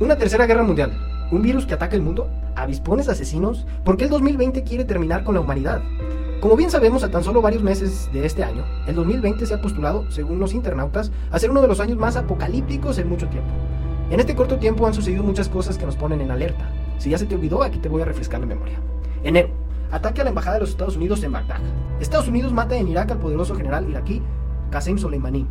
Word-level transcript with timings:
Una 0.00 0.16
tercera 0.16 0.46
guerra 0.46 0.62
mundial, 0.62 0.92
un 1.32 1.42
virus 1.42 1.66
que 1.66 1.74
ataca 1.74 1.96
el 1.96 2.02
mundo, 2.02 2.30
avispones 2.54 3.08
asesinos, 3.08 3.66
¿por 3.84 3.96
qué 3.96 4.04
el 4.04 4.10
2020 4.10 4.62
quiere 4.62 4.84
terminar 4.84 5.24
con 5.24 5.34
la 5.34 5.40
humanidad? 5.40 5.82
Como 6.40 6.54
bien 6.54 6.70
sabemos, 6.70 7.02
a 7.02 7.10
tan 7.10 7.24
solo 7.24 7.42
varios 7.42 7.64
meses 7.64 8.08
de 8.12 8.24
este 8.24 8.44
año, 8.44 8.64
el 8.86 8.94
2020 8.94 9.44
se 9.44 9.54
ha 9.54 9.60
postulado, 9.60 10.08
según 10.08 10.38
los 10.38 10.54
internautas, 10.54 11.10
a 11.32 11.38
ser 11.40 11.50
uno 11.50 11.62
de 11.62 11.66
los 11.66 11.80
años 11.80 11.98
más 11.98 12.14
apocalípticos 12.14 12.96
en 12.98 13.08
mucho 13.08 13.26
tiempo. 13.26 13.50
En 14.08 14.20
este 14.20 14.36
corto 14.36 14.58
tiempo 14.58 14.86
han 14.86 14.94
sucedido 14.94 15.24
muchas 15.24 15.48
cosas 15.48 15.76
que 15.76 15.84
nos 15.84 15.96
ponen 15.96 16.20
en 16.20 16.30
alerta. 16.30 16.70
Si 16.98 17.10
ya 17.10 17.18
se 17.18 17.26
te 17.26 17.34
olvidó, 17.34 17.64
aquí 17.64 17.80
te 17.80 17.88
voy 17.88 18.02
a 18.02 18.04
refrescar 18.04 18.38
la 18.38 18.46
memoria. 18.46 18.78
Enero, 19.24 19.48
ataque 19.90 20.20
a 20.20 20.24
la 20.24 20.30
embajada 20.30 20.54
de 20.54 20.60
los 20.60 20.70
Estados 20.70 20.96
Unidos 20.96 21.24
en 21.24 21.32
Bagdad. 21.32 21.58
Estados 21.98 22.28
Unidos 22.28 22.52
mata 22.52 22.76
en 22.76 22.86
Irak 22.86 23.10
al 23.10 23.18
poderoso 23.18 23.56
general 23.56 23.90
iraquí 23.90 24.22
Qasem 24.70 24.96
Soleimani. 24.96 25.44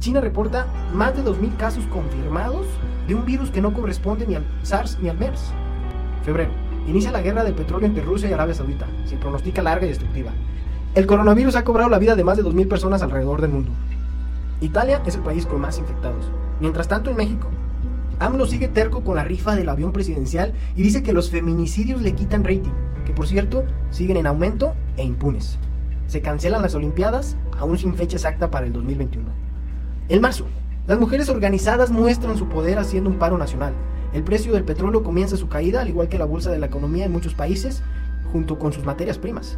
China 0.00 0.22
reporta 0.22 0.66
más 0.94 1.14
de 1.14 1.22
2.000 1.22 1.56
casos 1.58 1.84
confirmados 1.86 2.66
de 3.06 3.14
un 3.14 3.26
virus 3.26 3.50
que 3.50 3.60
no 3.60 3.74
corresponde 3.74 4.26
ni 4.26 4.34
al 4.34 4.44
SARS 4.62 4.98
ni 5.00 5.10
al 5.10 5.18
MERS. 5.18 5.52
Febrero. 6.24 6.50
Inicia 6.86 7.12
la 7.12 7.20
guerra 7.20 7.44
del 7.44 7.54
petróleo 7.54 7.86
entre 7.86 8.02
Rusia 8.02 8.30
y 8.30 8.32
Arabia 8.32 8.54
Saudita, 8.54 8.86
sin 9.04 9.20
pronostica 9.20 9.62
larga 9.62 9.84
y 9.84 9.90
destructiva. 9.90 10.32
El 10.94 11.06
coronavirus 11.06 11.54
ha 11.56 11.64
cobrado 11.64 11.90
la 11.90 11.98
vida 11.98 12.16
de 12.16 12.24
más 12.24 12.38
de 12.38 12.42
2.000 12.42 12.66
personas 12.66 13.02
alrededor 13.02 13.42
del 13.42 13.50
mundo. 13.50 13.70
Italia 14.62 15.02
es 15.04 15.16
el 15.16 15.20
país 15.20 15.44
con 15.44 15.60
más 15.60 15.78
infectados. 15.78 16.24
Mientras 16.60 16.88
tanto, 16.88 17.10
en 17.10 17.16
México, 17.16 17.48
AMLO 18.18 18.46
sigue 18.46 18.68
terco 18.68 19.04
con 19.04 19.16
la 19.16 19.24
rifa 19.24 19.54
del 19.54 19.68
avión 19.68 19.92
presidencial 19.92 20.54
y 20.76 20.82
dice 20.82 21.02
que 21.02 21.12
los 21.12 21.30
feminicidios 21.30 22.00
le 22.00 22.14
quitan 22.14 22.44
rating, 22.44 22.72
que 23.04 23.12
por 23.12 23.26
cierto 23.26 23.64
siguen 23.90 24.16
en 24.16 24.26
aumento 24.26 24.74
e 24.96 25.04
impunes. 25.04 25.58
Se 26.06 26.22
cancelan 26.22 26.62
las 26.62 26.74
Olimpiadas, 26.74 27.36
aún 27.58 27.76
sin 27.76 27.94
fecha 27.94 28.16
exacta 28.16 28.50
para 28.50 28.66
el 28.66 28.72
2021. 28.72 29.49
En 30.10 30.20
marzo, 30.20 30.44
las 30.88 30.98
mujeres 30.98 31.28
organizadas 31.28 31.92
muestran 31.92 32.36
su 32.36 32.48
poder 32.48 32.80
haciendo 32.80 33.08
un 33.08 33.20
paro 33.20 33.38
nacional. 33.38 33.74
El 34.12 34.24
precio 34.24 34.52
del 34.52 34.64
petróleo 34.64 35.04
comienza 35.04 35.36
su 35.36 35.48
caída, 35.48 35.82
al 35.82 35.88
igual 35.88 36.08
que 36.08 36.18
la 36.18 36.24
bolsa 36.24 36.50
de 36.50 36.58
la 36.58 36.66
economía 36.66 37.04
en 37.04 37.12
muchos 37.12 37.34
países, 37.34 37.84
junto 38.32 38.58
con 38.58 38.72
sus 38.72 38.84
materias 38.84 39.18
primas. 39.18 39.56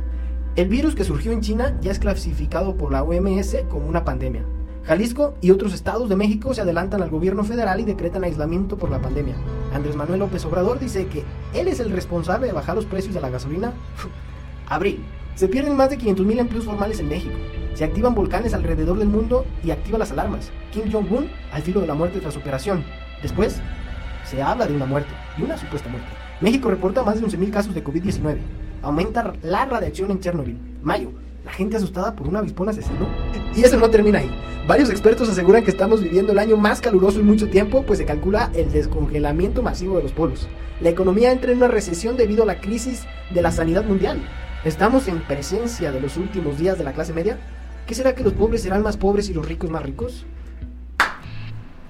El 0.55 0.69
virus 0.69 0.95
que 0.95 1.05
surgió 1.05 1.33
en 1.33 1.41
China 1.41 1.79
ya 1.81 1.91
es 1.91 1.99
clasificado 1.99 2.77
por 2.77 2.93
la 2.93 3.03
OMS 3.03 3.57
como 3.71 3.87
una 3.87 4.05
pandemia. 4.05 4.45
Jalisco 4.85 5.33
y 5.41 5.53
otros 5.53 5.73
estados 5.73 6.11
de 6.11 6.17
México 6.17 6.53
se 6.53 6.61
adelantan 6.61 7.01
al 7.01 7.09
gobierno 7.09 7.45
federal 7.45 7.81
y 7.81 7.85
decretan 7.85 8.25
aislamiento 8.25 8.77
por 8.77 8.91
la 8.91 9.01
pandemia. 9.01 9.37
Andrés 9.73 9.97
Manuel 9.97 10.21
López 10.21 10.45
Obrador 10.45 10.79
dice 10.79 11.07
que 11.07 11.25
él 11.55 11.67
es 11.67 11.81
el 11.81 11.91
responsable 11.91 12.49
de 12.49 12.53
bajar 12.53 12.77
los 12.77 12.85
precios 12.85 13.15
de 13.15 13.23
la 13.23 13.31
gasolina. 13.31 13.73
Abril. 14.69 15.03
Se 15.35 15.49
pierden 15.49 15.79
más 15.79 15.89
de 15.89 15.99
500.000 15.99 16.41
empleos 16.41 16.67
formales 16.67 17.01
en 17.01 17.09
México. 17.09 17.39
Se 17.75 17.85
activan 17.85 18.15
volcanes 18.15 18.55
alrededor 18.55 18.99
del 18.99 19.09
mundo 19.09 19.47
y 19.65 19.71
activa 19.71 19.99
las 19.99 20.13
alarmas. 20.13 20.51
Kim 20.73 20.91
Jong-un 20.93 21.29
al 21.53 21.63
filo 21.63 21.81
de 21.81 21.87
la 21.87 21.95
muerte 21.95 22.21
tras 22.21 22.37
operación. 22.37 22.85
Después, 23.23 23.61
se 24.25 24.43
habla 24.43 24.67
de 24.67 24.75
una 24.75 24.87
muerte, 24.87 25.11
y 25.39 25.43
una 25.43 25.57
supuesta 25.57 25.89
muerte. 25.89 26.09
México 26.41 26.71
reporta 26.71 27.03
más 27.03 27.21
de 27.21 27.27
11.000 27.27 27.51
casos 27.51 27.75
de 27.75 27.85
COVID-19. 27.85 28.39
Aumenta 28.83 29.33
la 29.43 29.65
radiación 29.65 30.11
en 30.11 30.21
Chernobyl. 30.21 30.59
Mayo, 30.83 31.13
la 31.45 31.53
gente 31.53 31.77
asustada 31.77 32.15
por 32.15 32.29
un 32.29 32.37
avispón 32.37 32.69
asesino. 32.69 33.09
Y 33.55 33.63
eso 33.63 33.79
no 33.79 33.91
termina 33.91 34.19
ahí. 34.19 34.31
Varios 34.67 34.91
expertos 34.91 35.29
aseguran 35.29 35.65
que 35.65 35.71
estamos 35.71 36.03
viviendo 36.03 36.33
el 36.33 36.39
año 36.39 36.57
más 36.57 36.81
caluroso 36.81 37.21
en 37.21 37.27
mucho 37.27 37.49
tiempo, 37.49 37.83
pues 37.83 37.99
se 37.99 38.05
calcula 38.05 38.51
el 38.55 38.71
descongelamiento 38.71 39.63
masivo 39.63 39.97
de 39.97 40.05
los 40.05 40.13
polos. 40.13 40.49
La 40.81 40.89
economía 40.89 41.33
entra 41.33 41.53
en 41.53 41.59
una 41.59 41.69
recesión 41.69 42.17
debido 42.17 42.43
a 42.43 42.47
la 42.47 42.61
crisis 42.61 43.05
de 43.33 43.43
la 43.43 43.53
sanidad 43.53 43.85
mundial. 43.85 44.21
¿Estamos 44.65 45.09
en 45.09 45.21
presencia 45.21 45.91
de 45.91 46.01
los 46.01 46.17
últimos 46.17 46.59
días 46.59 46.79
de 46.79 46.85
la 46.85 46.93
clase 46.93 47.13
media? 47.13 47.39
¿Qué 47.87 47.97
será 47.97 48.15
que 48.15 48.23
los 48.23 48.33
pobres 48.35 48.63
serán 48.63 48.83
más 48.83 48.97
pobres 48.97 49.29
y 49.29 49.35
los 49.35 49.47
ricos 49.47 49.69
más 49.69 49.83
ricos? 49.83 50.25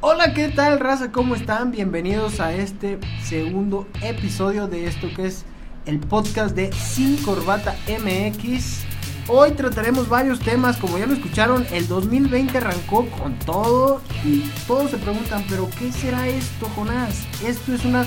Hola, 0.00 0.32
¿qué 0.32 0.48
tal, 0.48 0.80
raza? 0.80 1.12
¿Cómo 1.12 1.34
están? 1.34 1.70
Bienvenidos 1.70 2.40
a 2.40 2.54
este 2.54 2.98
segundo 3.22 3.86
episodio 4.00 4.66
de 4.68 4.86
esto 4.86 5.08
que 5.14 5.26
es 5.26 5.44
el 5.84 6.00
podcast 6.00 6.56
de 6.56 6.72
Sin 6.72 7.18
Corbata 7.18 7.76
MX. 7.86 8.84
Hoy 9.28 9.52
trataremos 9.52 10.08
varios 10.08 10.40
temas, 10.40 10.78
como 10.78 10.98
ya 10.98 11.06
lo 11.06 11.12
escucharon, 11.12 11.66
el 11.70 11.86
2020 11.86 12.58
arrancó 12.58 13.06
con 13.10 13.38
todo 13.40 14.00
y 14.24 14.50
todos 14.66 14.90
se 14.90 14.96
preguntan, 14.96 15.44
pero 15.48 15.68
¿qué 15.78 15.92
será 15.92 16.26
esto, 16.26 16.68
Jonás? 16.74 17.26
¿Esto 17.44 17.74
es 17.74 17.84
una, 17.84 18.04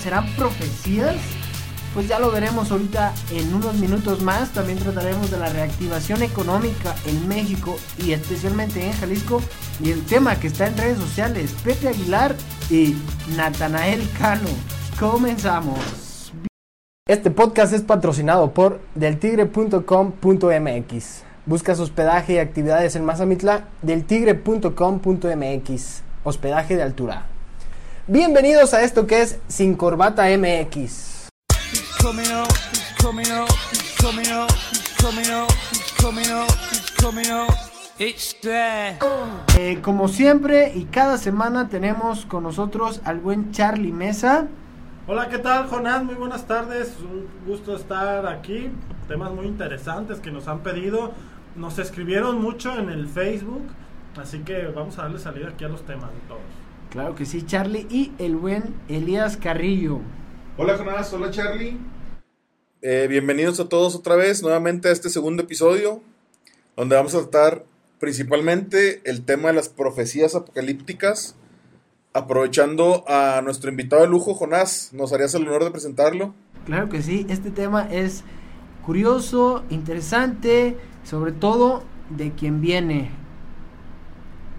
serán 0.00 0.26
profecías? 0.36 1.16
Pues 1.96 2.06
ya 2.08 2.18
lo 2.18 2.30
veremos 2.30 2.70
ahorita 2.70 3.14
en 3.30 3.54
unos 3.54 3.76
minutos 3.76 4.20
más. 4.20 4.52
También 4.52 4.78
trataremos 4.78 5.30
de 5.30 5.38
la 5.38 5.48
reactivación 5.48 6.22
económica 6.22 6.94
en 7.06 7.26
México 7.26 7.78
y 7.96 8.12
especialmente 8.12 8.84
en 8.84 8.92
Jalisco. 8.92 9.40
Y 9.82 9.92
el 9.92 10.04
tema 10.04 10.38
que 10.38 10.48
está 10.48 10.66
en 10.66 10.76
redes 10.76 10.98
sociales, 10.98 11.54
Pepe 11.64 11.88
Aguilar 11.88 12.36
y 12.68 12.94
Natanael 13.34 14.06
Cano. 14.18 14.50
Comenzamos. 15.00 16.34
Este 17.08 17.30
podcast 17.30 17.72
es 17.72 17.80
patrocinado 17.80 18.52
por 18.52 18.78
deltigre.com.mx. 18.94 21.22
Buscas 21.46 21.80
hospedaje 21.80 22.34
y 22.34 22.38
actividades 22.38 22.94
en 22.94 23.06
Mazamitla, 23.06 23.68
deltigre.com.mx. 23.80 26.02
Hospedaje 26.24 26.76
de 26.76 26.82
altura. 26.82 27.24
Bienvenidos 28.06 28.74
a 28.74 28.82
esto 28.82 29.06
que 29.06 29.22
es 29.22 29.38
Sin 29.48 29.76
Corbata 29.76 30.26
MX. 30.36 31.15
Eh, 39.58 39.80
como 39.82 40.06
siempre 40.06 40.72
y 40.72 40.84
cada 40.84 41.18
semana 41.18 41.68
tenemos 41.68 42.24
con 42.24 42.44
nosotros 42.44 43.00
al 43.04 43.18
buen 43.18 43.50
Charlie 43.50 43.90
Mesa. 43.90 44.46
Hola, 45.08 45.28
¿qué 45.28 45.38
tal, 45.38 45.66
Jonás? 45.66 46.04
Muy 46.04 46.14
buenas 46.14 46.46
tardes. 46.46 46.96
Un 47.00 47.26
gusto 47.44 47.74
estar 47.74 48.24
aquí. 48.28 48.70
Temas 49.08 49.32
muy 49.32 49.46
interesantes 49.46 50.20
que 50.20 50.30
nos 50.30 50.46
han 50.46 50.60
pedido. 50.60 51.12
Nos 51.56 51.80
escribieron 51.80 52.40
mucho 52.40 52.78
en 52.78 52.90
el 52.90 53.08
Facebook. 53.08 53.66
Así 54.16 54.40
que 54.40 54.66
vamos 54.68 54.96
a 55.00 55.02
darle 55.02 55.18
salida 55.18 55.48
aquí 55.48 55.64
a 55.64 55.68
los 55.68 55.84
temas 55.84 56.10
de 56.12 56.20
todos. 56.28 56.40
Claro 56.90 57.16
que 57.16 57.26
sí, 57.26 57.42
Charlie. 57.42 57.88
Y 57.90 58.12
el 58.18 58.36
buen 58.36 58.76
Elías 58.88 59.36
Carrillo. 59.36 59.98
Hola, 60.56 60.76
Jonás. 60.76 61.12
Hola, 61.12 61.32
Charlie. 61.32 61.95
Eh, 62.82 63.06
bienvenidos 63.08 63.58
a 63.58 63.70
todos 63.70 63.94
otra 63.94 64.16
vez, 64.16 64.42
nuevamente 64.42 64.88
a 64.88 64.92
este 64.92 65.08
segundo 65.08 65.44
episodio, 65.44 66.02
donde 66.76 66.94
vamos 66.94 67.14
a 67.14 67.20
tratar 67.20 67.64
principalmente 67.98 69.00
el 69.04 69.24
tema 69.24 69.48
de 69.48 69.54
las 69.54 69.70
profecías 69.70 70.34
apocalípticas. 70.34 71.36
Aprovechando 72.12 73.04
a 73.08 73.40
nuestro 73.42 73.70
invitado 73.70 74.02
de 74.02 74.08
lujo, 74.08 74.34
Jonás, 74.34 74.90
¿nos 74.92 75.12
harías 75.12 75.34
el 75.34 75.48
honor 75.48 75.64
de 75.64 75.70
presentarlo? 75.70 76.34
Claro 76.66 76.90
que 76.90 77.02
sí, 77.02 77.26
este 77.30 77.50
tema 77.50 77.88
es 77.90 78.24
curioso, 78.84 79.64
interesante, 79.70 80.76
sobre 81.02 81.32
todo 81.32 81.82
de 82.10 82.32
quien 82.32 82.60
viene. 82.60 83.10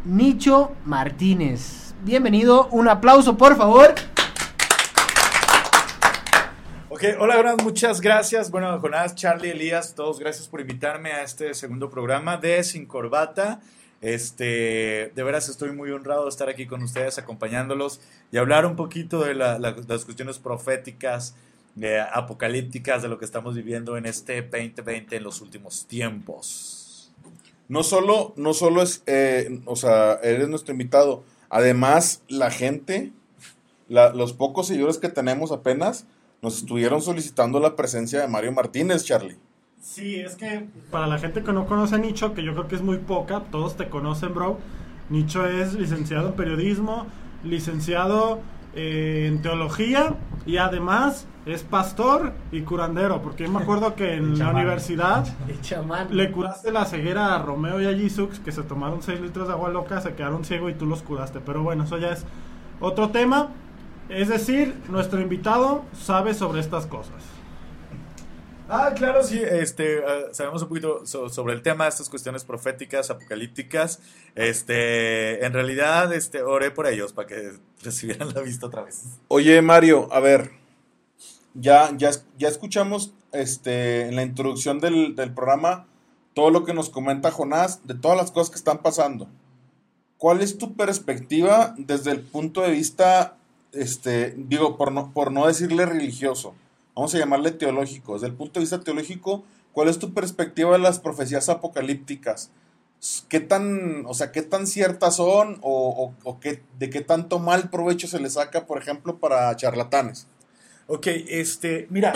Nicho 0.06 0.72
Martínez. 0.86 1.94
Bienvenido, 2.04 2.68
un 2.72 2.88
aplauso 2.88 3.38
por 3.38 3.56
favor 3.58 3.94
hola, 7.20 7.56
muchas 7.62 8.02
gracias. 8.02 8.50
Bueno, 8.50 8.80
Jonás, 8.80 9.14
Charlie, 9.14 9.52
Elías, 9.52 9.94
todos 9.94 10.20
gracias 10.20 10.48
por 10.48 10.62
invitarme 10.62 11.12
a 11.12 11.22
este 11.22 11.54
segundo 11.54 11.92
programa 11.92 12.38
de 12.38 12.64
Sin 12.64 12.88
Corbata. 12.88 13.60
Este, 14.02 15.12
de 15.14 15.24
veras 15.24 15.48
estoy 15.48 15.72
muy 15.72 15.92
honrado 15.92 16.24
de 16.24 16.30
estar 16.30 16.50
aquí 16.50 16.66
con 16.66 16.82
ustedes, 16.82 17.20
acompañándolos 17.20 18.02
y 18.32 18.38
hablar 18.38 18.66
un 18.66 18.76
poquito 18.76 19.24
de 19.24 19.36
las 19.36 20.06
cuestiones 20.06 20.40
proféticas, 20.40 21.36
apocalípticas 22.14 23.04
de 23.04 23.10
lo 23.10 23.20
que 23.20 23.26
estamos 23.26 23.54
viviendo 23.54 23.98
en 23.98 24.08
este 24.08 24.42
2020 24.42 25.18
en 25.18 25.24
los 25.24 25.42
últimos 25.42 25.86
tiempos. 25.86 27.12
No 27.70 27.84
solo, 27.84 28.34
no 28.38 28.56
solo 28.56 28.82
es, 28.82 29.04
eh, 29.06 29.60
o 29.66 29.76
sea, 29.76 30.14
eres 30.24 30.48
nuestro 30.48 30.72
invitado, 30.72 31.24
además 31.50 32.24
la 32.28 32.50
gente, 32.50 33.12
los 33.88 34.34
pocos 34.34 34.68
seguidores 34.68 34.98
que 34.98 35.10
tenemos 35.10 35.52
apenas, 35.52 36.08
nos 36.42 36.58
estuvieron 36.58 37.02
solicitando 37.02 37.60
la 37.60 37.76
presencia 37.76 38.22
de 38.22 38.28
Mario 38.28 38.52
Martínez, 38.52 39.06
Charlie. 39.06 39.38
Sí, 39.82 40.16
es 40.16 40.36
que 40.36 40.68
para 40.92 41.08
la 41.08 41.18
gente 41.18 41.44
que 41.44 41.54
no 41.54 41.66
conoce 41.66 41.96
a 41.96 41.98
Nicho, 41.98 42.34
que 42.34 42.44
yo 42.44 42.54
creo 42.54 42.68
que 42.68 42.76
es 42.76 42.82
muy 42.82 42.98
poca, 42.98 43.44
todos 43.52 43.78
te 43.78 43.90
conocen, 43.90 44.34
bro. 44.34 44.58
Nicho 45.10 45.48
es 45.48 45.74
licenciado 45.74 46.30
en 46.30 46.34
periodismo, 46.36 47.08
licenciado 47.44 48.40
eh, 48.76 49.26
en 49.28 49.42
teología 49.42 50.16
y 50.46 50.58
además 50.58 51.26
es 51.46 51.64
pastor 51.64 52.34
y 52.52 52.62
curandero, 52.62 53.22
porque 53.22 53.46
yo 53.46 53.52
me 53.52 53.60
acuerdo 53.60 53.96
que 53.96 54.16
en 54.16 54.38
la 54.40 54.52
universidad 54.52 55.26
le 56.10 56.32
curaste 56.32 56.72
la 56.72 56.86
ceguera 56.86 57.36
a 57.36 57.42
Romeo 57.42 57.82
y 57.82 57.86
a 57.86 57.98
Jesus, 57.98 58.40
que 58.40 58.52
se 58.52 58.64
tomaron 58.64 59.02
6 59.02 59.22
litros 59.22 59.48
de 59.48 59.54
agua 59.54 59.70
loca, 59.70 60.02
se 60.02 60.14
quedaron 60.14 60.44
ciegos 60.44 60.72
y 60.72 60.76
tú 60.76 60.86
los 60.86 61.02
curaste. 61.02 61.40
Pero 61.40 61.64
bueno, 61.64 61.86
eso 61.86 61.98
ya 61.98 62.10
es 62.10 62.26
otro 62.82 63.10
tema. 63.10 63.50
Es 64.10 64.30
decir, 64.30 64.76
nuestro 64.90 65.20
invitado 65.22 65.84
sabe 66.00 66.34
sobre 66.34 66.62
estas 66.62 66.86
cosas. 66.86 67.16
Ah, 68.70 68.92
claro, 68.96 69.24
sí, 69.24 69.40
este, 69.42 70.00
eh, 70.00 70.04
sabemos 70.34 70.62
un 70.62 70.68
poquito 70.68 71.06
so- 71.06 71.30
sobre 71.30 71.54
el 71.54 71.62
tema, 71.62 71.88
estas 71.88 72.10
cuestiones 72.10 72.44
proféticas, 72.44 73.10
apocalípticas. 73.10 74.00
Este, 74.36 75.46
en 75.46 75.54
realidad, 75.54 76.14
este, 76.14 76.42
oré 76.42 76.72
por 76.72 76.86
ellos 76.88 77.14
para 77.14 77.28
que 77.28 77.54
recibieran 77.84 78.34
la 78.34 78.42
vista 78.42 78.66
otra 78.66 78.84
vez. 78.84 79.04
Oye, 79.30 79.62
Mario, 79.62 80.10
a 80.12 80.20
ver, 80.20 80.52
ya, 81.54 81.92
ya, 81.96 82.12
ya 82.38 82.48
escuchamos 82.50 83.14
este, 83.32 84.08
en 84.08 84.16
la 84.18 84.24
introducción 84.24 84.80
del, 84.80 85.16
del 85.16 85.34
programa 85.34 85.86
todo 86.34 86.52
lo 86.52 86.66
que 86.66 86.74
nos 86.74 86.90
comenta 86.90 87.32
Jonás 87.32 87.88
de 87.88 87.96
todas 87.96 88.18
las 88.18 88.32
cosas 88.32 88.50
que 88.52 88.58
están 88.58 88.80
pasando. 88.80 89.28
¿Cuál 90.18 90.42
es 90.42 90.58
tu 90.58 90.76
perspectiva 90.76 91.74
desde 91.78 92.12
el 92.12 92.20
punto 92.22 92.62
de 92.62 92.72
vista, 92.72 93.37
este, 93.78 94.34
digo, 94.38 94.78
por 94.78 94.92
no, 94.92 95.12
por 95.14 95.32
no 95.32 95.48
decirle 95.48 95.86
religioso, 95.86 96.54
vamos 96.96 97.14
a 97.16 97.20
llamarle 97.20 97.52
teológico, 97.52 98.14
desde 98.14 98.28
el 98.28 98.34
punto 98.34 98.60
de 98.60 98.64
vista 98.64 98.82
teológico, 98.82 99.44
¿cuál 99.72 99.88
es 99.90 100.00
tu 100.00 100.14
perspectiva 100.14 100.74
de 100.74 100.80
las 100.80 101.00
profecías 101.00 101.50
apocalípticas? 101.50 102.52
¿Qué 103.30 103.40
tan, 103.40 104.06
o 104.08 104.14
sea, 104.16 104.32
qué 104.32 104.42
tan 104.42 104.66
ciertas 104.66 105.18
son 105.18 105.60
o, 105.62 106.14
o- 106.24 106.40
qué, 106.40 106.64
de 106.80 106.90
qué 106.90 107.02
tanto 107.02 107.38
mal 107.38 107.70
provecho 107.70 108.08
se 108.08 108.20
le 108.20 108.30
saca, 108.30 108.66
por 108.66 108.80
ejemplo, 108.82 109.18
para 109.20 109.56
charlatanes? 109.56 110.26
Ok, 110.88 111.06
este, 111.28 111.86
mira, 111.92 112.14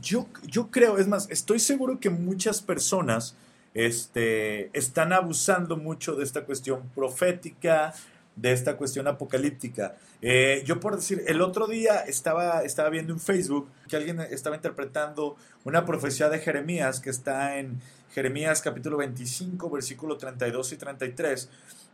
yo, 0.00 0.26
yo 0.46 0.70
creo, 0.70 0.98
es 0.98 1.08
más, 1.08 1.28
estoy 1.30 1.58
seguro 1.58 2.00
que 2.00 2.08
muchas 2.10 2.62
personas 2.62 3.36
este, 3.74 4.70
están 4.76 5.12
abusando 5.12 5.76
mucho 5.76 6.14
de 6.14 6.24
esta 6.24 6.44
cuestión 6.44 6.82
profética, 6.94 7.92
de 8.40 8.52
esta 8.52 8.76
cuestión 8.76 9.06
apocalíptica. 9.08 9.96
Eh, 10.22 10.62
yo 10.64 10.80
por 10.80 10.96
decir, 10.96 11.22
el 11.26 11.40
otro 11.40 11.66
día 11.66 12.00
estaba, 12.00 12.62
estaba 12.62 12.88
viendo 12.88 13.12
en 13.12 13.20
Facebook 13.20 13.68
que 13.88 13.96
alguien 13.96 14.20
estaba 14.20 14.56
interpretando 14.56 15.36
una 15.64 15.84
profecía 15.84 16.28
de 16.28 16.38
Jeremías 16.38 17.00
que 17.00 17.10
está 17.10 17.58
en 17.58 17.80
Jeremías 18.12 18.62
capítulo 18.62 18.96
25, 18.96 19.70
versículo 19.70 20.16
32 20.16 20.72
y 20.72 20.76
33. 20.76 21.48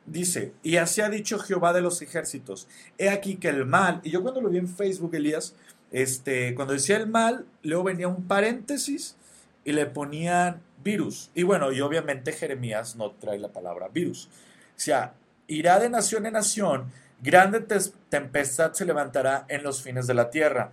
Dice, 0.06 0.52
y 0.62 0.76
así 0.76 1.00
ha 1.00 1.08
dicho 1.08 1.38
Jehová 1.38 1.73
de 1.73 1.81
los 1.81 2.02
ejércitos, 2.02 2.69
he 2.99 3.08
aquí 3.08 3.37
que 3.37 3.49
el 3.49 3.64
mal, 3.64 4.00
y 4.05 4.11
yo 4.11 4.23
cuando 4.23 4.43
lo 4.43 4.50
vi 4.50 4.58
en 4.58 4.69
Facebook, 4.69 5.14
Elías, 5.14 5.55
este, 5.93 6.55
cuando 6.55 6.75
decía 6.75 6.99
el 6.99 7.06
mal, 7.06 7.46
luego 7.62 7.85
venía 7.85 8.08
un 8.08 8.25
paréntesis 8.29 9.17
y 9.64 9.73
le 9.73 9.87
ponían 9.87 10.61
virus. 10.82 11.31
Y 11.35 11.43
bueno, 11.43 11.73
y 11.73 11.81
obviamente 11.81 12.32
Jeremías 12.32 12.96
no 12.96 13.12
trae 13.12 13.38
la 13.38 13.49
palabra 13.49 13.88
virus. 13.88 14.29
O 14.76 14.81
sea, 14.81 15.14
irá 15.46 15.79
de 15.79 15.88
nación 15.88 16.26
en 16.26 16.35
nación, 16.35 16.93
grande 17.23 17.61
tempestad 18.08 18.73
se 18.73 18.85
levantará 18.85 19.46
en 19.49 19.62
los 19.62 19.82
fines 19.82 20.06
de 20.06 20.14
la 20.14 20.31
tierra. 20.31 20.73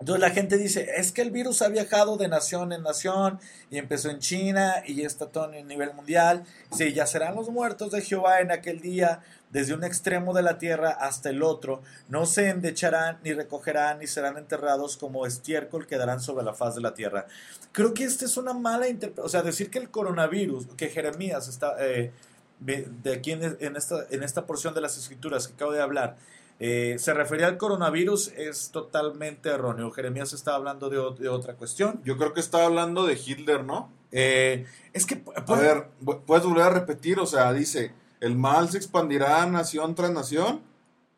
Entonces 0.00 0.20
la 0.20 0.30
gente 0.30 0.58
dice, 0.58 0.92
es 0.96 1.10
que 1.10 1.22
el 1.22 1.32
virus 1.32 1.60
ha 1.60 1.68
viajado 1.68 2.16
de 2.16 2.28
nación 2.28 2.72
en 2.72 2.84
nación 2.84 3.40
y 3.68 3.78
empezó 3.78 4.10
en 4.10 4.20
China 4.20 4.76
y 4.86 4.94
ya 4.94 5.06
está 5.06 5.26
todo 5.26 5.52
en 5.52 5.66
nivel 5.66 5.92
mundial. 5.92 6.44
Sí, 6.70 6.92
ya 6.92 7.04
serán 7.04 7.34
los 7.34 7.50
muertos 7.50 7.90
de 7.90 8.00
Jehová 8.00 8.40
en 8.40 8.52
aquel 8.52 8.80
día, 8.80 9.22
desde 9.50 9.74
un 9.74 9.82
extremo 9.82 10.34
de 10.34 10.42
la 10.42 10.56
tierra 10.56 10.90
hasta 10.90 11.30
el 11.30 11.42
otro. 11.42 11.82
No 12.08 12.26
se 12.26 12.48
endecharán, 12.48 13.18
ni 13.24 13.32
recogerán, 13.32 13.98
ni 13.98 14.06
serán 14.06 14.36
enterrados 14.36 14.96
como 14.96 15.26
estiércol 15.26 15.88
quedarán 15.88 16.20
sobre 16.20 16.44
la 16.44 16.54
faz 16.54 16.76
de 16.76 16.80
la 16.80 16.94
tierra. 16.94 17.26
Creo 17.72 17.92
que 17.92 18.04
esta 18.04 18.24
es 18.24 18.36
una 18.36 18.52
mala 18.52 18.86
interpretación. 18.86 19.26
O 19.26 19.28
sea, 19.28 19.42
decir 19.42 19.68
que 19.68 19.80
el 19.80 19.90
coronavirus, 19.90 20.68
que 20.76 20.90
Jeremías 20.90 21.48
está 21.48 21.74
eh, 21.80 22.12
de 22.60 23.12
aquí 23.12 23.32
en, 23.32 23.56
en 23.60 23.76
esta, 23.76 24.06
en 24.10 24.22
esta 24.22 24.46
porción 24.46 24.74
de 24.74 24.80
las 24.80 24.96
escrituras 24.98 25.46
que 25.48 25.54
acabo 25.54 25.72
de 25.72 25.80
hablar, 25.80 26.16
eh, 26.60 26.96
se 26.98 27.14
refería 27.14 27.46
al 27.46 27.56
coronavirus, 27.56 28.32
es 28.36 28.70
totalmente 28.70 29.48
erróneo. 29.48 29.92
Jeremías 29.92 30.32
estaba 30.32 30.56
hablando 30.56 30.90
de, 30.90 31.22
de 31.22 31.28
otra 31.28 31.54
cuestión. 31.54 32.00
Yo 32.04 32.16
creo 32.16 32.32
que 32.32 32.40
estaba 32.40 32.64
hablando 32.64 33.06
de 33.06 33.14
Hitler, 33.14 33.62
¿no? 33.64 33.92
Eh, 34.10 34.66
es 34.92 35.06
que... 35.06 35.22
A 35.36 35.54
ver, 35.54 35.86
pu- 36.02 36.20
puedes 36.26 36.44
volver 36.44 36.64
a 36.64 36.70
repetir, 36.70 37.20
o 37.20 37.26
sea, 37.26 37.52
dice, 37.52 37.92
el 38.20 38.34
mal 38.36 38.68
se 38.70 38.78
expandirá 38.78 39.46
nación 39.46 39.94
tras 39.94 40.10
nación. 40.10 40.60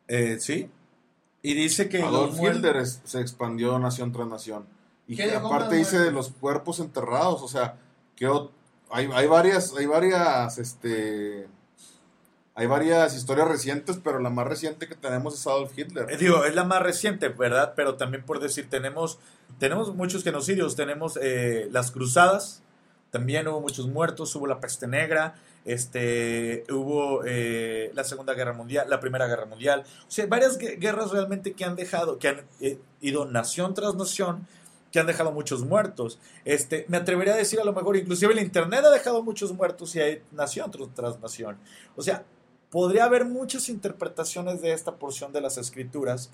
Eh, 0.07 0.37
sí. 0.39 0.69
Y 1.41 1.55
dice 1.55 1.89
que... 1.89 2.03
Adolf 2.03 2.37
Hitler 2.39 2.75
es- 2.77 3.01
se 3.03 3.19
expandió 3.19 3.79
nación 3.79 4.11
tras 4.11 4.27
nación. 4.27 4.67
Y 5.07 5.15
¿Qué 5.15 5.23
que 5.23 5.31
dejó 5.31 5.47
aparte 5.47 5.75
dice 5.75 5.97
de 5.97 6.11
los 6.11 6.29
cuerpos 6.29 6.79
enterrados, 6.79 7.41
o 7.41 7.47
sea, 7.47 7.77
que 8.15 8.27
hay, 8.91 9.09
hay 9.13 9.27
varias, 9.27 9.73
hay 9.77 9.85
varias, 9.85 10.57
este, 10.57 11.47
hay 12.55 12.67
varias 12.67 13.15
historias 13.15 13.47
recientes, 13.47 13.99
pero 14.03 14.19
la 14.19 14.29
más 14.29 14.45
reciente 14.47 14.87
que 14.87 14.95
tenemos 14.95 15.33
es 15.33 15.47
Adolf 15.47 15.71
Eh, 15.77 15.81
Hitler. 15.81 16.17
digo, 16.17 16.43
es 16.45 16.53
la 16.55 16.63
más 16.63 16.81
reciente, 16.81 17.29
¿verdad? 17.29 17.73
Pero 17.75 17.95
también 17.95 18.23
por 18.23 18.39
decir, 18.39 18.69
tenemos, 18.69 19.19
tenemos 19.59 19.95
muchos 19.95 20.23
genocidios, 20.23 20.75
tenemos 20.75 21.17
eh, 21.21 21.67
las 21.71 21.91
cruzadas, 21.91 22.61
también 23.09 23.47
hubo 23.47 23.61
muchos 23.61 23.87
muertos, 23.87 24.35
hubo 24.35 24.47
la 24.47 24.59
peste 24.59 24.87
negra, 24.87 25.35
este, 25.65 26.63
hubo 26.71 27.21
eh, 27.25 27.91
la 27.93 28.03
Segunda 28.03 28.33
Guerra 28.33 28.53
Mundial, 28.53 28.89
la 28.89 28.99
Primera 28.99 29.27
Guerra 29.27 29.45
Mundial, 29.45 29.83
o 30.07 30.11
sea, 30.11 30.25
varias 30.25 30.57
gue- 30.59 30.77
guerras 30.79 31.11
realmente 31.11 31.53
que 31.53 31.63
han 31.65 31.75
dejado, 31.75 32.17
que 32.19 32.27
han 32.29 32.41
eh, 32.61 32.79
ido 32.99 33.25
nación 33.25 33.73
tras 33.73 33.95
nación, 33.95 34.47
que 34.91 34.99
han 34.99 35.07
dejado 35.07 35.31
muchos 35.31 35.63
muertos. 35.65 36.19
Este, 36.45 36.85
me 36.89 36.97
atrevería 36.97 37.33
a 37.33 37.37
decir 37.37 37.59
a 37.59 37.63
lo 37.63 37.73
mejor, 37.73 37.95
inclusive 37.95 38.33
el 38.33 38.39
Internet 38.39 38.83
ha 38.85 38.89
dejado 38.89 39.23
muchos 39.23 39.53
muertos 39.53 39.95
y 39.95 40.01
hay 40.01 40.23
nación 40.31 40.71
tras, 40.93 41.19
nación. 41.19 41.57
O 41.95 42.01
sea, 42.01 42.25
podría 42.69 43.05
haber 43.05 43.25
muchas 43.25 43.69
interpretaciones 43.69 44.61
de 44.61 44.73
esta 44.73 44.95
porción 44.95 45.31
de 45.31 45.41
las 45.41 45.57
escrituras. 45.57 46.29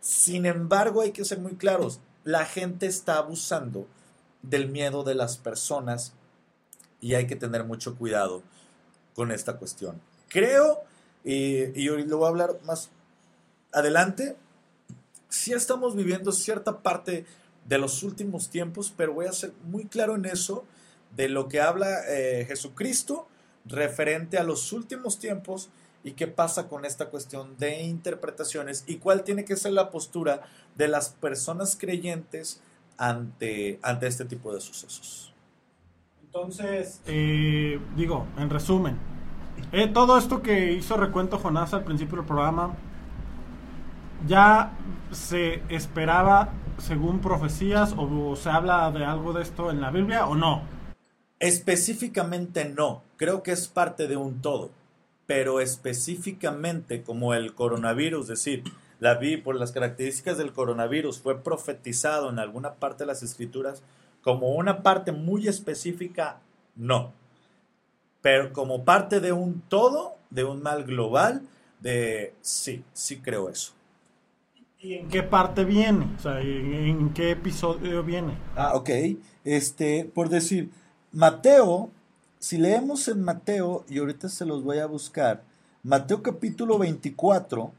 Sin 0.00 0.46
embargo, 0.46 1.00
hay 1.00 1.12
que 1.12 1.24
ser 1.24 1.38
muy 1.38 1.56
claros. 1.56 2.00
La 2.24 2.44
gente 2.44 2.86
está 2.86 3.16
abusando 3.16 3.86
del 4.42 4.68
miedo 4.68 5.04
de 5.04 5.14
las 5.14 5.38
personas 5.38 6.12
y 7.00 7.14
hay 7.14 7.26
que 7.26 7.36
tener 7.36 7.64
mucho 7.64 7.96
cuidado 7.96 8.42
con 9.14 9.32
esta 9.32 9.56
cuestión. 9.56 10.00
Creo, 10.28 10.80
y, 11.24 11.80
y 11.80 11.88
hoy 11.88 12.04
lo 12.04 12.18
voy 12.18 12.26
a 12.26 12.30
hablar 12.30 12.58
más 12.64 12.90
adelante, 13.72 14.36
sí 15.28 15.52
estamos 15.52 15.96
viviendo 15.96 16.30
cierta 16.30 16.82
parte 16.82 17.24
de 17.66 17.78
los 17.78 18.02
últimos 18.02 18.50
tiempos, 18.50 18.92
pero 18.96 19.14
voy 19.14 19.26
a 19.26 19.32
ser 19.32 19.52
muy 19.64 19.86
claro 19.86 20.14
en 20.16 20.24
eso, 20.24 20.64
de 21.14 21.28
lo 21.28 21.48
que 21.48 21.60
habla 21.60 21.88
eh, 22.08 22.44
Jesucristo 22.48 23.28
referente 23.64 24.38
a 24.38 24.44
los 24.44 24.72
últimos 24.72 25.18
tiempos 25.18 25.70
y 26.04 26.12
qué 26.12 26.26
pasa 26.26 26.68
con 26.68 26.84
esta 26.84 27.10
cuestión 27.10 27.56
de 27.58 27.82
interpretaciones 27.82 28.84
y 28.86 28.96
cuál 28.96 29.22
tiene 29.22 29.44
que 29.44 29.56
ser 29.56 29.72
la 29.72 29.90
postura 29.90 30.42
de 30.76 30.88
las 30.88 31.10
personas 31.10 31.76
creyentes 31.78 32.60
ante, 32.96 33.78
ante 33.82 34.06
este 34.06 34.24
tipo 34.24 34.52
de 34.52 34.60
sucesos. 34.60 35.32
Entonces, 36.24 37.00
eh, 37.06 37.78
digo, 37.94 38.26
en 38.38 38.50
resumen, 38.50 38.96
eh, 39.70 39.86
todo 39.86 40.16
esto 40.18 40.42
que 40.42 40.72
hizo 40.72 40.96
recuento 40.96 41.38
Jonás 41.38 41.74
al 41.74 41.84
principio 41.84 42.16
del 42.16 42.26
programa, 42.26 42.74
ya 44.26 44.72
se 45.10 45.62
esperaba 45.68 46.52
según 46.78 47.20
profecías 47.20 47.94
o 47.96 48.34
se 48.36 48.50
habla 48.50 48.90
de 48.90 49.04
algo 49.04 49.32
de 49.32 49.42
esto 49.42 49.70
en 49.70 49.80
la 49.80 49.90
Biblia 49.90 50.26
o 50.26 50.34
no. 50.34 50.62
Específicamente 51.38 52.68
no, 52.68 53.02
creo 53.16 53.42
que 53.42 53.52
es 53.52 53.68
parte 53.68 54.06
de 54.06 54.16
un 54.16 54.40
todo, 54.40 54.70
pero 55.26 55.60
específicamente 55.60 57.02
como 57.02 57.34
el 57.34 57.54
coronavirus, 57.54 58.22
es 58.22 58.28
decir, 58.28 58.64
la 59.00 59.14
vi 59.14 59.36
por 59.36 59.56
las 59.56 59.72
características 59.72 60.38
del 60.38 60.52
coronavirus 60.52 61.20
fue 61.20 61.42
profetizado 61.42 62.30
en 62.30 62.38
alguna 62.38 62.74
parte 62.74 63.02
de 63.02 63.08
las 63.08 63.22
escrituras 63.22 63.82
como 64.22 64.52
una 64.52 64.84
parte 64.84 65.10
muy 65.10 65.48
específica, 65.48 66.38
no. 66.76 67.12
Pero 68.20 68.52
como 68.52 68.84
parte 68.84 69.18
de 69.18 69.32
un 69.32 69.60
todo, 69.62 70.14
de 70.30 70.44
un 70.44 70.62
mal 70.62 70.84
global, 70.84 71.42
de 71.80 72.34
sí, 72.40 72.84
sí 72.92 73.18
creo 73.18 73.48
eso. 73.48 73.72
¿Y 74.82 74.94
en 74.94 75.08
qué 75.08 75.22
parte 75.22 75.64
viene? 75.64 76.08
O 76.18 76.20
sea, 76.20 76.40
¿en, 76.40 77.14
qué 77.14 77.30
episodio 77.30 78.02
viene? 78.02 78.36
Ah, 78.56 78.74
ok. 78.74 78.90
Este, 79.44 80.04
por 80.04 80.28
decir, 80.28 80.70
Mateo, 81.12 81.90
si 82.40 82.58
leemos 82.58 83.06
en 83.06 83.22
Mateo, 83.22 83.84
y 83.88 83.98
ahorita 83.98 84.28
se 84.28 84.44
los 84.44 84.64
voy 84.64 84.78
a 84.78 84.86
buscar, 84.86 85.44
Mateo 85.84 86.20
capítulo 86.20 86.78
24, 86.78 87.72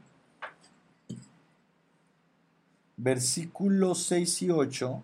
versículos 2.96 4.02
6 4.04 4.42
y 4.42 4.50
8. 4.50 5.02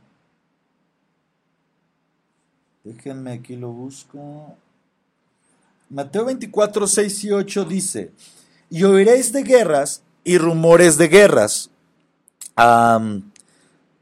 Déjenme 2.85 3.33
aquí 3.33 3.57
lo 3.57 3.73
busco. 3.73 4.57
Mateo 5.91 6.25
24, 6.25 6.87
6 6.87 7.25
y 7.25 7.33
8 7.33 7.65
dice, 7.67 8.11
y 8.71 8.85
oiréis 8.85 9.35
de 9.35 9.43
guerras 9.43 10.03
y 10.25 10.39
rumores 10.39 10.97
de 10.97 11.09
guerras. 11.09 11.71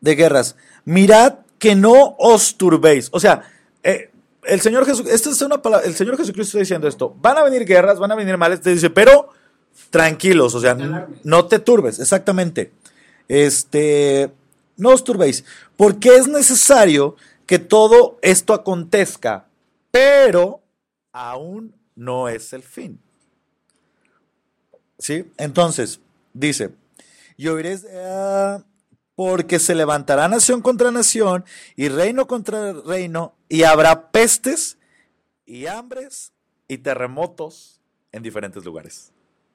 De 0.01 0.15
guerras. 0.15 0.57
Mirad 0.85 1.41
que 1.59 1.75
no 1.75 2.17
os 2.19 2.57
turbéis. 2.57 3.09
O 3.13 3.21
sea, 3.21 3.43
eh, 3.83 4.11
el 4.45 4.61
Señor 4.61 4.87
Jesús, 4.87 5.07
esta 5.09 5.31
es 5.31 5.43
una 5.43 5.61
palabra, 5.61 5.87
el 5.87 5.95
Señor 5.95 6.17
Jesucristo 6.17 6.51
está 6.51 6.59
diciendo 6.61 6.89
esto. 6.89 7.15
Van 7.21 7.37
a 7.37 7.43
venir 7.43 7.65
guerras, 7.65 7.99
van 7.99 8.13
a 8.13 8.15
venir 8.15 8.37
males, 8.37 8.61
te 8.61 8.71
dice, 8.71 8.91
pero 8.91 9.29
tranquilos, 9.91 10.55
o 10.55 10.61
sea, 10.61 10.77
no 11.25 11.47
te 11.47 11.59
turbes, 11.59 11.99
exactamente. 11.99 12.73
Este, 13.29 14.31
no 14.77 14.91
os 14.91 15.05
turbéis, 15.05 15.45
porque 15.77 16.17
es 16.17 16.29
necesario 16.29 17.17
que 17.47 17.59
todo 17.59 18.19
esto 18.23 18.55
acontezca, 18.55 19.47
pero 19.91 20.61
aún 21.13 21.75
no 21.95 22.29
es 22.29 22.53
el 22.53 22.63
fin. 22.63 23.01
¿Sí? 24.99 25.31
Entonces, 25.37 26.01
dice, 26.33 26.71
y 27.39 27.47
oiréis, 27.49 27.87
eh, 27.89 28.59
porque 29.15 29.59
se 29.59 29.75
levantará 29.75 30.29
nación 30.29 30.61
contra 30.61 30.91
nación 30.91 31.45
y 31.77 31.89
reino 31.89 32.27
contra 32.27 32.73
reino, 32.73 33.37
y 33.49 33.63
habrá 33.63 34.11
pestes 34.11 34.77
y 35.47 35.67
hambres 35.67 36.35
y 36.67 36.79
terremotos 36.79 37.81
en 38.13 38.23
diferentes 38.23 38.65
lugares. 38.65 39.13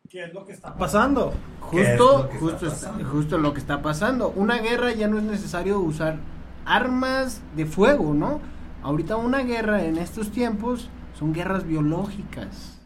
¿Qué 0.09 0.23
es 0.23 0.33
lo 0.33 0.45
que 0.45 0.53
está 0.53 0.75
pasando? 0.75 1.33
Justo, 1.59 2.29
justo, 2.39 2.71
justo 3.11 3.37
lo 3.37 3.53
que 3.53 3.59
está 3.59 3.81
pasando. 3.81 4.29
Una 4.29 4.59
guerra 4.59 4.93
ya 4.93 5.07
no 5.07 5.17
es 5.17 5.23
necesario 5.23 5.79
usar 5.79 6.17
armas 6.65 7.41
de 7.55 7.65
fuego, 7.65 8.13
¿no? 8.13 8.41
Ahorita 8.81 9.17
una 9.17 9.39
guerra 9.39 9.83
en 9.83 9.97
estos 9.97 10.31
tiempos 10.31 10.89
son 11.17 11.33
guerras 11.33 11.65
biológicas. 11.65 12.79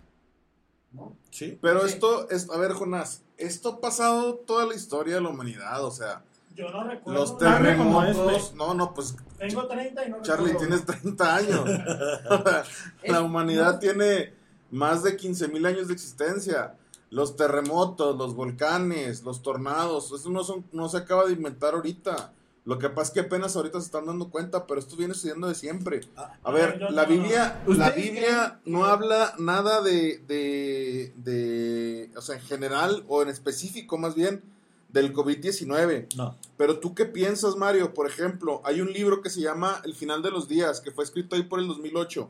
Sí. 1.30 1.60
Pero 1.62 1.86
esto 1.86 2.30
es, 2.30 2.50
a 2.50 2.58
ver, 2.58 2.72
Jonás, 2.74 3.24
esto 3.38 3.70
ha 3.70 3.80
pasado 3.82 4.36
toda 4.36 4.66
la 4.66 4.76
historia 4.76 5.16
de 5.16 5.22
la 5.22 5.30
humanidad, 5.30 5.84
o 5.84 5.92
sea, 5.92 6.24
Yo 6.56 6.70
no 6.70 6.84
recuerdo. 6.84 7.20
los 7.20 7.38
terremotos, 7.38 8.44
este. 8.44 8.56
no, 8.56 8.74
no, 8.74 8.94
pues 8.94 9.16
Tengo 9.38 9.68
30 9.68 10.06
y 10.06 10.10
no 10.10 10.22
Charlie, 10.22 10.54
recuerdo. 10.54 10.76
tienes 10.78 10.86
30 11.02 11.36
años. 11.36 11.70
la 13.04 13.22
humanidad 13.22 13.80
tiene 13.80 14.34
más 14.72 15.04
de 15.04 15.16
15 15.16 15.48
mil 15.50 15.66
años 15.66 15.88
de 15.88 15.94
existencia. 15.94 16.76
Los 17.10 17.38
terremotos, 17.38 18.18
los 18.18 18.36
volcanes, 18.36 19.24
los 19.24 19.42
tornados, 19.42 20.12
eso 20.12 20.30
no, 20.30 20.44
son, 20.44 20.66
no 20.74 20.90
se 20.90 20.98
acaba 20.98 21.26
de 21.26 21.34
inventar 21.34 21.74
ahorita. 21.74 22.34
Lo 22.68 22.78
que 22.78 22.90
pasa 22.90 23.08
es 23.08 23.14
que 23.14 23.20
apenas 23.22 23.56
ahorita 23.56 23.80
se 23.80 23.86
están 23.86 24.06
dando 24.06 24.30
cuenta, 24.30 24.68
pero 24.68 24.80
esto 24.80 24.96
viene 24.98 25.14
sucediendo 25.14 25.48
de 25.48 25.56
siempre. 25.56 26.02
A 26.44 26.52
ver, 26.52 26.82
la 26.92 27.04
no- 27.04 27.08
Biblia, 27.10 27.62
¿Ustedes 27.66 27.78
la 27.80 27.90
Biblia 27.92 28.60
creen 28.62 28.76
no 28.76 28.86
habla 28.86 29.34
nada 29.40 29.82
de, 29.82 30.18
de, 30.28 31.14
de, 31.16 32.10
o 32.18 32.22
sea, 32.22 32.36
en 32.36 32.42
general 32.42 33.06
o 33.08 33.22
en 33.24 33.30
específico 33.30 33.98
más 33.98 34.16
bien 34.16 34.44
del 34.90 35.14
COVID-19. 35.14 36.16
No. 36.18 36.36
Pero 36.58 36.80
tú 36.80 36.94
qué 36.94 37.06
piensas, 37.06 37.56
Mario? 37.56 37.94
Por 37.94 38.06
ejemplo, 38.08 38.62
hay 38.66 38.82
un 38.82 38.92
libro 38.92 39.22
que 39.22 39.30
se 39.30 39.40
llama 39.42 39.82
El 39.86 39.96
final 39.96 40.22
de 40.22 40.32
los 40.32 40.50
días, 40.50 40.82
que 40.82 40.92
fue 40.92 41.06
escrito 41.06 41.36
ahí 41.38 41.44
por 41.44 41.60
el 41.60 41.68
2008, 41.68 42.30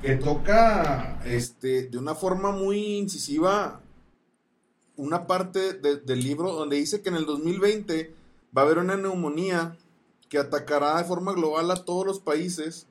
que 0.00 0.16
toca 0.16 1.20
este, 1.26 1.88
de 1.88 1.98
una 1.98 2.14
forma 2.14 2.50
muy 2.50 2.96
incisiva 2.96 3.80
una 4.96 5.26
parte 5.26 5.74
de- 5.74 5.96
del 5.96 6.22
libro 6.22 6.52
donde 6.52 6.76
dice 6.76 7.02
que 7.02 7.10
en 7.10 7.16
el 7.16 7.26
2020 7.26 8.14
va 8.56 8.62
a 8.62 8.64
haber 8.64 8.78
una 8.78 8.96
neumonía 8.96 9.76
que 10.28 10.38
atacará 10.38 10.96
de 10.98 11.04
forma 11.04 11.32
global 11.32 11.70
a 11.70 11.84
todos 11.84 12.06
los 12.06 12.20
países, 12.20 12.86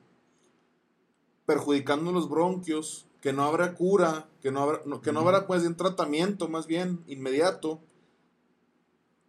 perjudicando 1.44 2.12
los 2.12 2.28
bronquios, 2.28 3.06
que 3.20 3.32
no 3.32 3.44
habrá 3.44 3.74
cura, 3.74 4.28
que 4.40 4.50
no 4.52 4.62
habrá, 4.62 4.80
no- 4.84 5.00
que 5.00 5.12
no 5.12 5.20
habrá 5.20 5.46
pues 5.46 5.64
un 5.64 5.76
tratamiento 5.76 6.48
más 6.48 6.66
bien 6.66 7.02
inmediato. 7.06 7.80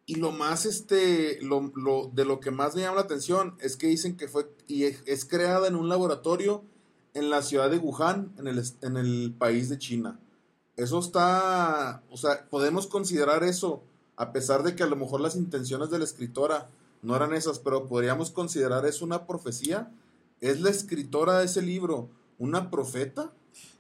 Y 0.06 0.16
lo 0.16 0.32
más, 0.32 0.66
este, 0.66 1.42
lo, 1.42 1.72
lo- 1.76 2.10
de 2.14 2.24
lo 2.26 2.40
que 2.40 2.52
más 2.52 2.76
me 2.76 2.82
llama 2.82 2.96
la 2.98 3.02
atención 3.02 3.58
es 3.60 3.76
que 3.76 3.88
dicen 3.88 4.16
que 4.16 4.28
fue, 4.28 4.50
y 4.68 4.84
es, 4.86 5.26
creada 5.26 5.68
en 5.68 5.76
un 5.76 5.90
laboratorio 5.90 6.64
en 7.14 7.30
la 7.30 7.42
ciudad 7.42 7.70
de 7.70 7.78
Wuhan, 7.78 8.34
en 8.38 8.48
el, 8.48 8.64
en 8.82 8.98
el 8.98 9.36
país 9.38 9.70
de 9.70 9.78
China. 9.80 10.20
Eso 10.76 11.00
está, 11.00 12.04
o 12.12 12.18
sea, 12.18 12.48
podemos 12.50 12.88
considerar 12.88 13.44
eso, 13.44 13.84
a 14.18 14.32
pesar 14.32 14.64
de 14.64 14.76
que 14.76 14.84
a 14.84 14.88
lo 14.88 14.96
mejor 14.96 15.22
las 15.22 15.36
intenciones 15.36 15.90
de 15.90 16.00
la 16.00 16.04
escritora 16.06 16.70
no 17.02 17.16
eran 17.16 17.34
esas, 17.34 17.60
pero 17.60 17.88
podríamos 17.88 18.32
considerar 18.32 18.86
eso 18.86 19.06
una 19.06 19.26
profecía. 19.28 19.92
¿Es 20.42 20.60
la 20.62 20.70
escritora 20.70 21.40
de 21.40 21.46
ese 21.46 21.62
libro 21.62 22.10
una 22.38 22.70
profeta? 22.70 23.32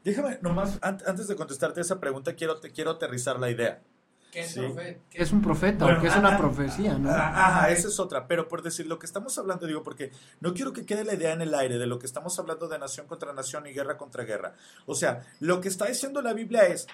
Déjame, 0.03 0.39
nomás, 0.41 0.77
an- 0.81 1.01
antes 1.05 1.27
de 1.27 1.35
contestarte 1.35 1.81
esa 1.81 1.99
pregunta, 1.99 2.33
quiero, 2.35 2.59
te 2.59 2.71
quiero 2.71 2.91
aterrizar 2.91 3.39
la 3.39 3.49
idea. 3.51 3.81
¿Qué 4.31 4.41
es, 4.41 4.51
Sí. 4.51 4.59
profeta? 4.59 4.99
¿Qué 5.09 5.23
es 5.23 5.31
un 5.31 5.41
profeta 5.41 5.85
Bueno, 5.85 5.99
o 5.99 6.01
qué 6.01 6.07
es 6.09 6.13
ah, 6.15 6.19
una 6.19 6.35
ah, 6.35 6.37
profecía, 6.37 6.97
no? 6.97 7.09
Ah, 7.09 7.47
Ajá, 7.47 7.71
esa 7.71 7.87
es 7.87 7.99
otra. 7.99 8.27
Pero 8.27 8.47
por 8.47 8.61
decir 8.61 8.85
lo 8.87 8.99
que 8.99 9.05
estamos 9.05 9.37
hablando, 9.37 9.65
digo, 9.67 9.83
porque 9.83 10.11
no 10.41 10.53
quiero 10.53 10.73
que 10.73 10.85
quede 10.85 11.03
la 11.05 11.13
idea 11.13 11.33
en 11.33 11.41
el 11.41 11.53
aire 11.55 11.77
de 11.77 11.87
lo 11.87 11.97
que 11.97 12.05
estamos 12.05 12.37
hablando 12.37 12.67
de 12.67 12.77
nación 12.77 13.07
contra 13.07 13.33
nación 13.33 13.65
y 13.67 13.71
guerra 13.73 13.97
contra 13.97 14.23
guerra. 14.25 14.53
O 14.85 14.95
sea, 14.95 15.25
lo 15.39 15.61
que 15.61 15.69
está 15.69 15.85
diciendo 15.87 16.21
la 16.21 16.33
Biblia 16.33 16.67
es, 16.67 16.87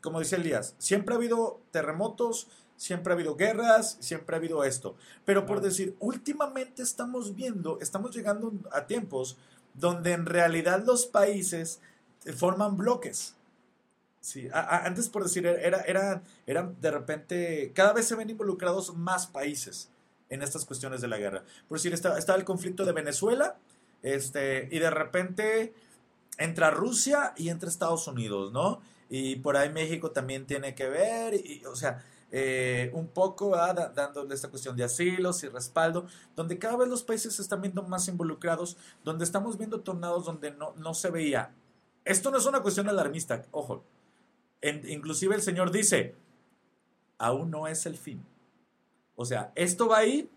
como 0.00 0.18
dice 0.18 0.36
Elías, 0.36 0.74
siempre 0.78 1.14
ha 1.14 1.18
habido 1.18 1.60
terremotos, 1.70 2.48
siempre 2.82 3.12
ha 3.12 3.14
habido 3.14 3.36
guerras, 3.36 3.96
siempre 4.00 4.34
ha 4.34 4.38
habido 4.38 4.64
esto. 4.64 4.96
Pero 5.24 5.46
por 5.46 5.60
decir, 5.60 5.94
últimamente 6.00 6.82
estamos 6.82 7.36
viendo, 7.36 7.78
estamos 7.80 8.14
llegando 8.14 8.52
a 8.72 8.86
tiempos 8.86 9.36
donde 9.74 10.12
en 10.12 10.26
realidad 10.26 10.82
los 10.84 11.06
países 11.06 11.80
eh, 12.24 12.32
forman 12.32 12.76
bloques. 12.76 13.36
Sí, 14.20 14.48
a- 14.52 14.60
a- 14.60 14.84
antes 14.86 15.08
por 15.08 15.22
decir, 15.22 15.46
era, 15.46 15.80
era, 15.82 16.22
eran 16.46 16.76
de 16.80 16.90
repente, 16.90 17.72
cada 17.74 17.92
vez 17.92 18.06
se 18.06 18.16
ven 18.16 18.30
involucrados 18.30 18.94
más 18.96 19.26
países 19.28 19.88
en 20.28 20.42
estas 20.42 20.64
cuestiones 20.64 21.00
de 21.00 21.08
la 21.08 21.18
guerra. 21.18 21.44
Por 21.68 21.78
decir, 21.78 21.92
está, 21.94 22.18
está 22.18 22.34
el 22.34 22.44
conflicto 22.44 22.84
de 22.84 22.92
Venezuela, 22.92 23.56
este, 24.02 24.68
y 24.72 24.78
de 24.80 24.90
repente 24.90 25.72
entra 26.38 26.70
Rusia 26.72 27.32
y 27.36 27.48
entra 27.48 27.68
Estados 27.68 28.08
Unidos, 28.08 28.52
¿no? 28.52 28.80
Y 29.08 29.36
por 29.36 29.56
ahí 29.56 29.70
México 29.70 30.10
también 30.10 30.46
tiene 30.46 30.74
que 30.74 30.88
ver, 30.88 31.34
y, 31.34 31.62
o 31.66 31.76
sea, 31.76 32.04
eh, 32.32 32.90
un 32.94 33.06
poco 33.08 33.50
da- 33.50 33.92
dándole 33.94 34.34
esta 34.34 34.48
cuestión 34.48 34.76
de 34.76 34.84
asilos 34.84 35.44
y 35.44 35.48
respaldo, 35.48 36.06
donde 36.34 36.58
cada 36.58 36.76
vez 36.76 36.88
los 36.88 37.02
países 37.04 37.34
se 37.36 37.42
están 37.42 37.60
viendo 37.60 37.82
más 37.84 38.08
involucrados, 38.08 38.76
donde 39.04 39.24
estamos 39.24 39.58
viendo 39.58 39.80
tornados 39.80 40.24
donde 40.24 40.50
no, 40.50 40.72
no 40.76 40.94
se 40.94 41.10
veía. 41.10 41.52
Esto 42.04 42.30
no 42.30 42.38
es 42.38 42.46
una 42.46 42.60
cuestión 42.62 42.88
alarmista, 42.88 43.44
ojo. 43.52 43.84
En- 44.60 44.88
inclusive 44.88 45.34
el 45.34 45.42
Señor 45.42 45.70
dice, 45.70 46.14
aún 47.18 47.50
no 47.50 47.68
es 47.68 47.86
el 47.86 47.96
fin. 47.96 48.24
O 49.14 49.24
sea, 49.26 49.52
esto 49.54 49.86
va 49.88 49.98
a 49.98 50.06
ir 50.06 50.28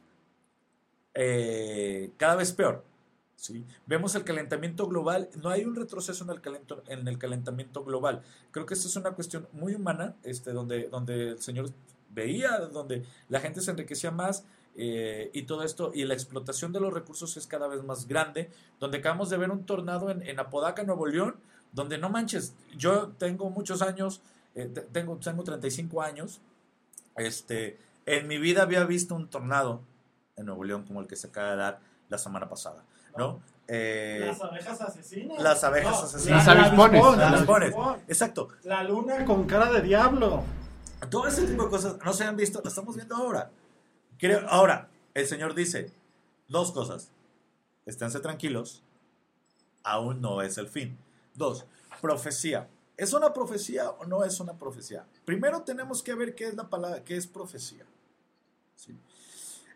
eh, 1.14 2.12
cada 2.18 2.36
vez 2.36 2.52
peor. 2.52 2.84
¿Sí? 3.36 3.66
Vemos 3.86 4.16
el 4.16 4.24
calentamiento 4.24 4.88
global, 4.88 5.30
no 5.42 5.50
hay 5.50 5.66
un 5.66 5.76
retroceso 5.76 6.24
en 6.24 6.30
el, 6.32 6.42
calento- 6.42 6.84
en 6.88 7.08
el 7.08 7.18
calentamiento 7.18 7.84
global. 7.84 8.22
Creo 8.52 8.66
que 8.66 8.74
esta 8.74 8.88
es 8.88 8.96
una 8.96 9.12
cuestión 9.12 9.48
muy 9.54 9.76
humana, 9.76 10.16
este, 10.24 10.52
donde, 10.52 10.88
donde 10.90 11.30
el 11.32 11.42
Señor 11.42 11.70
veía, 12.10 12.60
donde 12.60 13.04
la 13.30 13.40
gente 13.42 13.62
se 13.62 13.72
enriquecía 13.72 14.12
más 14.12 14.46
eh, 14.78 15.30
y 15.34 15.44
todo 15.44 15.64
esto, 15.64 15.92
y 15.94 16.04
la 16.06 16.14
explotación 16.14 16.72
de 16.74 16.80
los 16.80 16.94
recursos 16.94 17.38
es 17.38 17.48
cada 17.48 17.68
vez 17.68 17.84
más 17.84 18.08
grande, 18.08 18.50
donde 18.80 18.98
acabamos 19.00 19.30
de 19.30 19.38
ver 19.38 19.52
un 19.52 19.66
tornado 19.66 20.10
en, 20.10 20.40
Apodaca, 20.40 20.84
Nuevo 20.84 21.06
León, 21.08 21.36
donde 21.72 21.98
no 21.98 22.10
manches, 22.10 22.54
yo 22.78 23.10
tengo 23.18 23.50
muchos 23.50 23.82
años, 23.82 24.22
eh, 24.54 24.66
te- 24.74 24.82
tengo, 24.82 25.18
tengo 25.18 25.44
35 25.44 26.02
años, 26.02 26.42
este, 27.18 27.78
en 28.06 28.28
mi 28.28 28.38
vida 28.38 28.64
había 28.64 28.84
visto 28.86 29.16
un 29.16 29.30
tornado 29.30 29.82
en 30.36 30.46
Nuevo 30.48 30.64
León 30.64 30.84
como 30.86 31.02
el 31.02 31.08
que 31.08 31.16
se 31.16 31.28
acaba 31.28 31.52
de 31.52 31.58
dar 31.58 31.80
la 32.10 32.18
semana 32.18 32.50
pasada, 32.50 32.84
¿no? 33.18 33.42
Eh, 33.68 34.24
Las 34.28 34.42
abejas 34.42 34.82
asesinas. 34.82 35.42
las 35.42 35.64
abejas 35.64 35.92
No, 36.00 36.06
asesinas. 36.06 36.46
la- 36.46 36.54
Las 36.56 37.34
avispones. 37.34 37.74
exacto, 38.08 38.50
La 38.64 38.84
luna 38.84 39.26
con 39.26 39.46
cara 39.48 39.72
de 39.72 39.82
diablo. 39.82 40.44
todo 41.10 41.28
ese 41.28 41.46
tipo 41.48 41.64
de 41.64 41.70
cosas 41.70 41.98
no 42.04 42.14
se 42.14 42.24
han 42.26 42.36
visto, 42.36 42.62
lo 42.64 42.70
estamos 42.70 42.96
viendo 42.96 43.16
ahora. 43.16 43.52
Creo, 44.20 44.48
ahora, 44.50 44.90
el 45.14 45.26
Señor 45.28 45.56
dice 45.56 45.92
dos 46.48 46.72
cosas. 46.72 47.12
Esténse 47.86 48.20
tranquilos, 48.20 48.84
aún 49.84 50.22
no 50.22 50.42
es 50.42 50.58
el 50.58 50.68
fin. 50.68 50.98
Dos, 51.34 51.66
profecía. 52.02 52.68
¿Es 52.98 53.14
una 53.14 53.34
profecía 53.34 53.90
o 53.90 54.06
no 54.06 54.24
es 54.24 54.40
una 54.40 54.54
profecía? 54.54 55.06
Primero 55.26 55.62
tenemos 55.64 56.02
que 56.02 56.14
ver 56.16 56.34
qué 56.34 56.46
es 56.48 56.56
la 56.56 56.70
palabra, 56.70 57.04
qué 57.04 57.18
es 57.18 57.28
profecía. 57.28 57.86
¿Sí? 58.76 58.98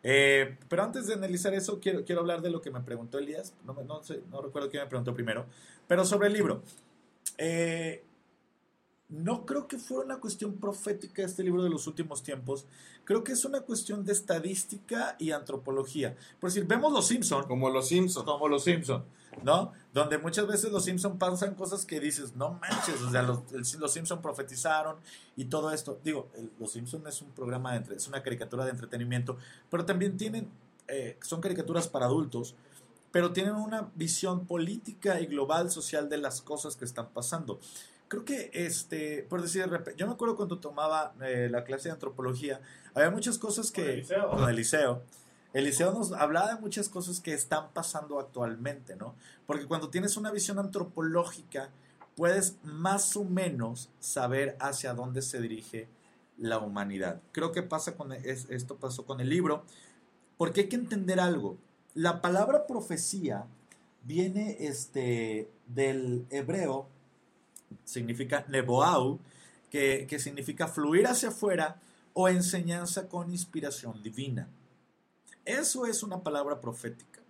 Eh, 0.03 0.58
pero 0.68 0.84
antes 0.84 1.08
de 1.08 1.13
analizar 1.13 1.53
eso, 1.53 1.79
quiero, 1.79 2.06
quiero 2.06 2.22
hablar 2.22 2.41
de 2.41 2.50
lo 2.50 2.62
que 2.62 2.72
me 2.72 2.82
preguntó 2.82 3.18
Elías. 3.18 3.53
No, 3.65 3.74
no, 3.74 4.03
sé, 4.03 4.22
no 4.32 4.41
recuerdo 4.41 4.70
quién 4.70 4.84
me 4.84 4.89
preguntó 4.89 5.13
primero. 5.13 5.46
Pero 5.88 6.06
sobre 6.06 6.27
el 6.27 6.34
libro. 6.34 6.62
Eh, 7.38 8.03
no 9.09 9.45
creo 9.45 9.67
que 9.67 9.77
fuera 9.79 10.05
una 10.05 10.19
cuestión 10.19 10.53
profética 10.57 11.23
este 11.23 11.43
libro 11.43 11.63
de 11.63 11.69
los 11.69 11.87
últimos 11.87 12.21
tiempos. 12.21 12.65
Creo 13.05 13.23
que 13.23 13.31
es 13.31 13.43
una 13.43 13.61
cuestión 13.61 14.05
de 14.05 14.11
estadística 14.11 15.15
y 15.17 15.31
antropología. 15.31 16.15
Por 16.39 16.51
decir, 16.51 16.65
vemos 16.67 16.93
los 16.93 17.07
Simpson 17.07 17.43
Como 17.47 17.69
los 17.71 17.87
Simpsons. 17.87 18.23
como 18.23 18.47
los 18.47 18.63
Simpson, 18.63 19.03
¿no? 19.43 19.71
Donde 19.95 20.19
muchas 20.19 20.45
veces 20.45 20.71
los 20.71 20.85
Simpson 20.85 21.17
pasan 21.17 21.55
cosas 21.55 21.87
que 21.87 21.99
dices, 21.99 22.35
no 22.35 22.51
manches, 22.53 23.01
o 23.01 23.09
sea, 23.09 23.23
los, 23.23 23.91
Simpson 23.91 24.21
profetizaron 24.21 24.97
y 25.35 25.45
todo 25.45 25.71
esto. 25.71 25.99
Digo, 26.03 26.29
los 26.59 26.71
Simpson 26.71 27.07
es 27.07 27.19
un 27.23 27.31
programa 27.31 27.71
de 27.71 27.77
entre- 27.77 27.95
es 27.95 28.07
una 28.07 28.21
caricatura 28.21 28.63
de 28.63 28.71
entretenimiento, 28.71 29.37
pero 29.71 29.85
también 29.85 30.17
tienen, 30.17 30.47
eh, 30.87 31.17
son 31.23 31.41
caricaturas 31.41 31.87
para 31.87 32.05
adultos, 32.05 32.53
pero 33.11 33.33
tienen 33.33 33.55
una 33.55 33.89
visión 33.95 34.45
política 34.45 35.19
y 35.19 35.25
global 35.25 35.71
social 35.71 36.09
de 36.09 36.19
las 36.19 36.43
cosas 36.43 36.75
que 36.75 36.85
están 36.85 37.09
pasando. 37.09 37.59
Creo 38.09 38.25
que, 38.25 38.51
este, 38.53 39.23
por 39.29 39.41
decir, 39.41 39.61
de 39.61 39.67
repente, 39.67 39.97
yo 39.97 40.07
me 40.07 40.13
acuerdo 40.13 40.35
cuando 40.35 40.59
tomaba 40.59 41.13
eh, 41.21 41.47
la 41.49 41.63
clase 41.63 41.87
de 41.89 41.93
antropología, 41.93 42.59
había 42.93 43.11
muchas 43.11 43.37
cosas 43.37 43.71
Con 43.71 43.85
que, 43.85 43.93
Eliseo. 43.93 44.29
con 44.31 44.49
Eliseo, 44.49 45.03
Eliseo 45.53 45.93
nos 45.93 46.11
hablaba 46.11 46.53
de 46.55 46.59
muchas 46.59 46.89
cosas 46.89 47.21
que 47.21 47.33
están 47.33 47.71
pasando 47.71 48.19
actualmente, 48.19 48.95
¿no? 48.95 49.15
Porque 49.47 49.65
cuando 49.65 49.89
tienes 49.89 50.17
una 50.17 50.31
visión 50.31 50.59
antropológica, 50.59 51.69
puedes 52.15 52.57
más 52.63 53.15
o 53.15 53.23
menos 53.23 53.89
saber 53.99 54.57
hacia 54.59 54.93
dónde 54.93 55.21
se 55.21 55.39
dirige 55.39 55.87
la 56.37 56.59
humanidad. 56.59 57.21
Creo 57.31 57.51
que 57.51 57.63
pasa 57.63 57.95
con 57.95 58.11
esto 58.11 58.77
pasó 58.77 59.05
con 59.05 59.19
el 59.21 59.29
libro, 59.29 59.63
porque 60.37 60.61
hay 60.61 60.69
que 60.69 60.75
entender 60.75 61.19
algo. 61.19 61.57
La 61.93 62.21
palabra 62.21 62.67
profecía 62.67 63.45
viene 64.03 64.57
este, 64.59 65.49
del 65.67 66.25
hebreo, 66.29 66.87
significa 67.83 68.45
neboau, 68.47 69.19
que, 69.69 70.05
que 70.09 70.19
significa 70.19 70.67
fluir 70.67 71.07
hacia 71.07 71.29
afuera 71.29 71.79
o 72.13 72.27
enseñanza 72.27 73.07
con 73.07 73.31
inspiración 73.31 74.01
divina. 74.01 74.47
Eso 75.45 75.85
es 75.85 76.03
una 76.03 76.21
palabra 76.21 76.59
profética. 76.59 77.21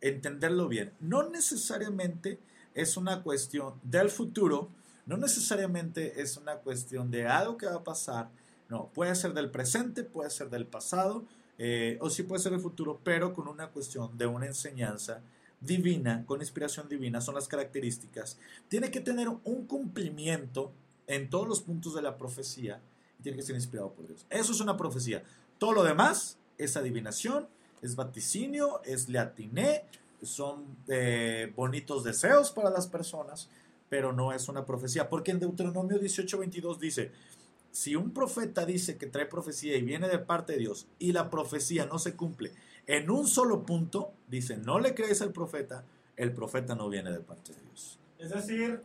Entenderlo 0.00 0.68
bien. 0.68 0.92
No 1.00 1.28
necesariamente 1.28 2.38
es 2.74 2.96
una 2.96 3.22
cuestión 3.22 3.74
del 3.82 4.10
futuro, 4.10 4.68
no 5.06 5.16
necesariamente 5.16 6.20
es 6.20 6.36
una 6.36 6.56
cuestión 6.56 7.10
de 7.10 7.26
algo 7.26 7.56
que 7.56 7.66
va 7.66 7.76
a 7.76 7.84
pasar. 7.84 8.30
No, 8.68 8.90
puede 8.94 9.14
ser 9.14 9.34
del 9.34 9.50
presente, 9.50 10.04
puede 10.04 10.30
ser 10.30 10.50
del 10.50 10.66
pasado, 10.66 11.24
eh, 11.58 11.98
o 12.00 12.10
sí 12.10 12.22
puede 12.22 12.42
ser 12.42 12.52
del 12.52 12.60
futuro, 12.60 13.00
pero 13.04 13.32
con 13.32 13.46
una 13.48 13.68
cuestión 13.68 14.16
de 14.16 14.26
una 14.26 14.46
enseñanza 14.46 15.20
divina, 15.64 16.24
con 16.26 16.40
inspiración 16.40 16.88
divina, 16.88 17.20
son 17.20 17.34
las 17.34 17.48
características. 17.48 18.38
Tiene 18.68 18.90
que 18.90 19.00
tener 19.00 19.28
un 19.28 19.66
cumplimiento 19.66 20.72
en 21.06 21.30
todos 21.30 21.48
los 21.48 21.60
puntos 21.60 21.94
de 21.94 22.02
la 22.02 22.16
profecía 22.16 22.80
y 23.18 23.22
tiene 23.22 23.36
que 23.36 23.44
ser 23.44 23.54
inspirado 23.54 23.92
por 23.92 24.06
Dios. 24.06 24.26
Eso 24.30 24.52
es 24.52 24.60
una 24.60 24.76
profecía. 24.76 25.22
Todo 25.58 25.72
lo 25.72 25.82
demás 25.82 26.38
es 26.58 26.76
adivinación, 26.76 27.48
es 27.82 27.96
vaticinio, 27.96 28.82
es 28.84 29.08
leatiné, 29.08 29.84
son 30.22 30.64
eh, 30.88 31.52
bonitos 31.54 32.04
deseos 32.04 32.50
para 32.50 32.70
las 32.70 32.86
personas, 32.86 33.48
pero 33.88 34.12
no 34.12 34.32
es 34.32 34.48
una 34.48 34.64
profecía. 34.64 35.08
Porque 35.08 35.30
en 35.30 35.40
Deuteronomio 35.40 36.00
18:22 36.00 36.78
dice, 36.78 37.12
si 37.70 37.96
un 37.96 38.12
profeta 38.12 38.64
dice 38.64 38.96
que 38.96 39.06
trae 39.06 39.26
profecía 39.26 39.76
y 39.76 39.82
viene 39.82 40.08
de 40.08 40.18
parte 40.18 40.54
de 40.54 40.60
Dios 40.60 40.86
y 40.98 41.12
la 41.12 41.28
profecía 41.28 41.86
no 41.86 41.98
se 41.98 42.14
cumple 42.14 42.52
en 42.86 43.10
un 43.10 43.26
solo 43.26 43.64
punto, 43.64 44.12
dice, 44.28 44.56
no 44.56 44.78
le 44.78 44.94
crees 44.94 45.22
al 45.22 45.32
profeta, 45.32 45.84
el 46.16 46.32
profeta 46.32 46.74
no 46.74 46.88
viene 46.88 47.10
de 47.10 47.20
parte 47.20 47.52
de 47.52 47.60
Dios. 47.60 47.98
Es 48.18 48.30
decir, 48.30 48.82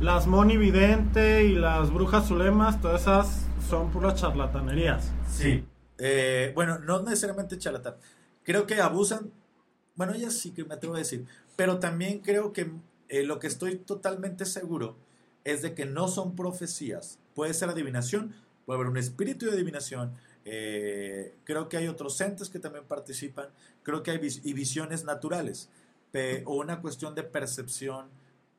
las 0.00 0.26
Moni 0.26 0.56
Vidente 0.56 1.44
y 1.44 1.54
las 1.54 1.92
brujas 1.92 2.28
Zulemas, 2.28 2.80
todas 2.80 3.02
esas 3.02 3.46
son 3.68 3.90
puras 3.90 4.20
charlatanerías. 4.20 5.12
Sí. 5.30 5.64
Eh, 5.98 6.52
bueno, 6.54 6.78
no 6.78 7.02
necesariamente 7.02 7.58
charlatán. 7.58 7.94
Creo 8.42 8.66
que 8.66 8.80
abusan. 8.80 9.30
Bueno, 9.94 10.14
ellas 10.14 10.34
sí 10.34 10.50
que 10.50 10.64
me 10.64 10.74
atrevo 10.74 10.96
a 10.96 10.98
decir. 10.98 11.26
Pero 11.56 11.78
también 11.78 12.20
creo 12.20 12.52
que 12.52 12.72
eh, 13.08 13.22
lo 13.22 13.38
que 13.38 13.46
estoy 13.46 13.76
totalmente 13.76 14.44
seguro 14.44 14.96
es 15.44 15.62
de 15.62 15.74
que 15.74 15.86
no 15.86 16.08
son 16.08 16.34
profecías. 16.34 17.18
Puede 17.34 17.54
ser 17.54 17.68
adivinación, 17.68 18.34
puede 18.66 18.78
haber 18.78 18.90
un 18.90 18.96
espíritu 18.96 19.46
de 19.46 19.52
adivinación. 19.52 20.12
Eh, 20.44 21.34
creo 21.44 21.68
que 21.68 21.76
hay 21.76 21.88
otros 21.88 22.20
entes 22.20 22.48
que 22.48 22.58
también 22.58 22.84
participan. 22.84 23.48
Creo 23.82 24.02
que 24.02 24.10
hay 24.10 24.20
y 24.44 24.52
visiones 24.52 25.04
naturales. 25.04 25.68
o 26.44 26.54
una 26.56 26.80
cuestión 26.80 27.14
de 27.14 27.22
percepción 27.22 28.10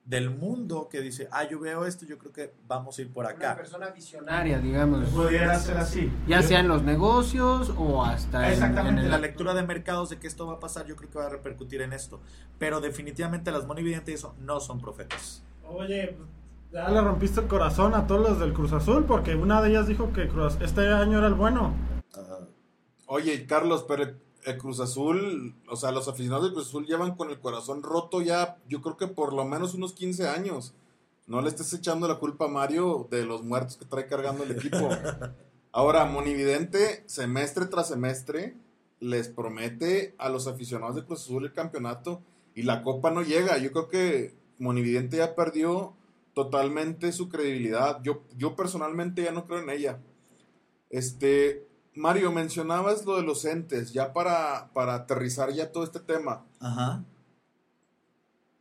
del 0.06 0.30
mundo 0.30 0.90
que 0.90 1.00
dice, 1.02 1.30
ah, 1.32 1.48
yo 1.48 1.60
veo 1.60 1.86
esto, 1.86 2.06
yo 2.06 2.18
creo 2.18 2.34
que 2.34 2.54
vamos 2.68 2.98
a 2.98 3.02
ir 3.02 3.12
por 3.12 3.25
acá. 3.25 3.48
Una 3.48 3.56
persona 3.56 3.90
visionaria, 3.90 4.60
digamos. 4.60 5.10
Pudiera 5.10 5.58
ser 5.60 5.78
así. 5.78 6.12
Ya 6.28 6.42
sea 6.42 6.60
en 6.60 6.68
los 6.68 6.84
negocios 6.84 7.74
o 7.78 8.04
hasta 8.04 8.52
Exactamente, 8.52 9.02
en, 9.02 9.12
la 9.12 9.18
lectura 9.18 9.54
de 9.54 9.63
mercados 9.63 10.10
de 10.10 10.20
que 10.20 10.28
esto 10.28 10.46
va 10.46 10.54
a 10.54 10.60
pasar, 10.60 10.86
yo 10.88 10.96
creo 10.96 11.10
que 11.10 11.20
va 11.20 11.28
a 11.28 11.30
repercutir 11.30 11.82
en 11.82 11.94
esto. 11.94 12.20
Pero 12.60 12.82
definitivamente 12.82 13.52
las 13.52 13.66
monividentes 13.66 14.16
eso 14.16 14.36
no 14.40 14.60
son 14.60 14.82
profetas. 14.82 15.42
Oye, 15.66 16.16
pues, 16.18 16.30
ya 16.74 16.89
le 16.89 17.01
rompiste 17.01 17.39
el 17.39 17.48
corazón 17.48 17.94
a 17.94 18.08
todos 18.08 18.30
los 18.30 18.39
del 18.39 18.51
Cruz 18.51 18.74
Azul 18.74 19.06
porque 19.06 19.36
una 19.36 19.62
de 19.62 19.70
ellas 19.70 19.88
dijo 19.88 20.12
que 20.12 20.27
Cruz, 20.27 20.58
este 20.60 20.88
año 20.92 21.20
era 21.20 21.27
el 21.27 21.36
bueno. 21.36 21.76
Oye, 23.06 23.45
Carlos, 23.45 23.86
pero 23.88 24.15
el 24.43 24.58
Cruz 24.58 24.80
Azul, 24.80 25.56
o 25.69 25.76
sea, 25.76 25.91
los 25.91 26.08
aficionados 26.08 26.45
del 26.45 26.54
Cruz 26.54 26.69
Azul 26.69 26.88
llevan 26.88 27.15
con 27.15 27.30
el 27.30 27.39
corazón 27.39 27.84
roto 27.84 28.24
ya, 28.24 28.58
yo 28.67 28.82
creo 28.82 28.98
que 28.98 29.06
por 29.06 29.34
lo 29.34 29.45
menos 29.45 29.76
unos 29.76 29.93
15 29.93 30.28
años. 30.28 30.74
No 31.28 31.41
le 31.41 31.50
estés 31.50 31.71
echando 31.74 32.08
la 32.08 32.15
culpa 32.15 32.45
a 32.45 32.50
Mario 32.50 33.08
de 33.10 33.24
los 33.24 33.43
muertos 33.43 33.78
que 33.78 33.86
trae 33.86 34.08
cargando 34.08 34.43
el 34.43 34.52
equipo. 34.52 34.89
Ahora, 35.71 36.06
Monividente, 36.06 37.04
semestre 37.06 37.67
tras 37.67 37.88
semestre, 37.88 38.58
les 39.00 39.30
promete 39.30 40.15
a 40.17 40.28
los 40.30 40.48
aficionados 40.48 40.95
del 40.95 41.06
Cruz 41.06 41.21
Azul 41.21 41.45
el 41.45 41.54
campeonato 41.54 42.21
y 42.56 42.63
la 42.63 42.82
copa 42.82 43.12
no 43.12 43.21
llega. 43.21 43.60
Yo 43.60 43.71
creo 43.71 43.88
que 43.89 44.36
Monividente 44.58 45.17
ya 45.17 45.36
perdió 45.36 45.93
totalmente 46.34 47.12
su 47.12 47.30
credibilidad. 47.30 48.02
Yo, 48.04 48.24
yo 48.38 48.56
personalmente 48.56 49.24
ya 49.24 49.32
no 49.32 49.46
creo 49.46 49.60
en 49.60 49.69
ella. 49.69 50.00
Este, 50.89 51.67
Mario, 51.96 52.32
mencionabas 52.32 53.06
lo 53.06 53.15
de 53.17 53.24
los 53.24 53.46
entes, 53.46 53.93
ya 53.93 54.13
para, 54.13 54.72
para 54.74 54.96
aterrizar 54.96 55.52
ya 55.54 55.72
todo 55.72 55.84
este 55.84 56.00
tema. 56.00 56.46
Ajá. 56.60 57.04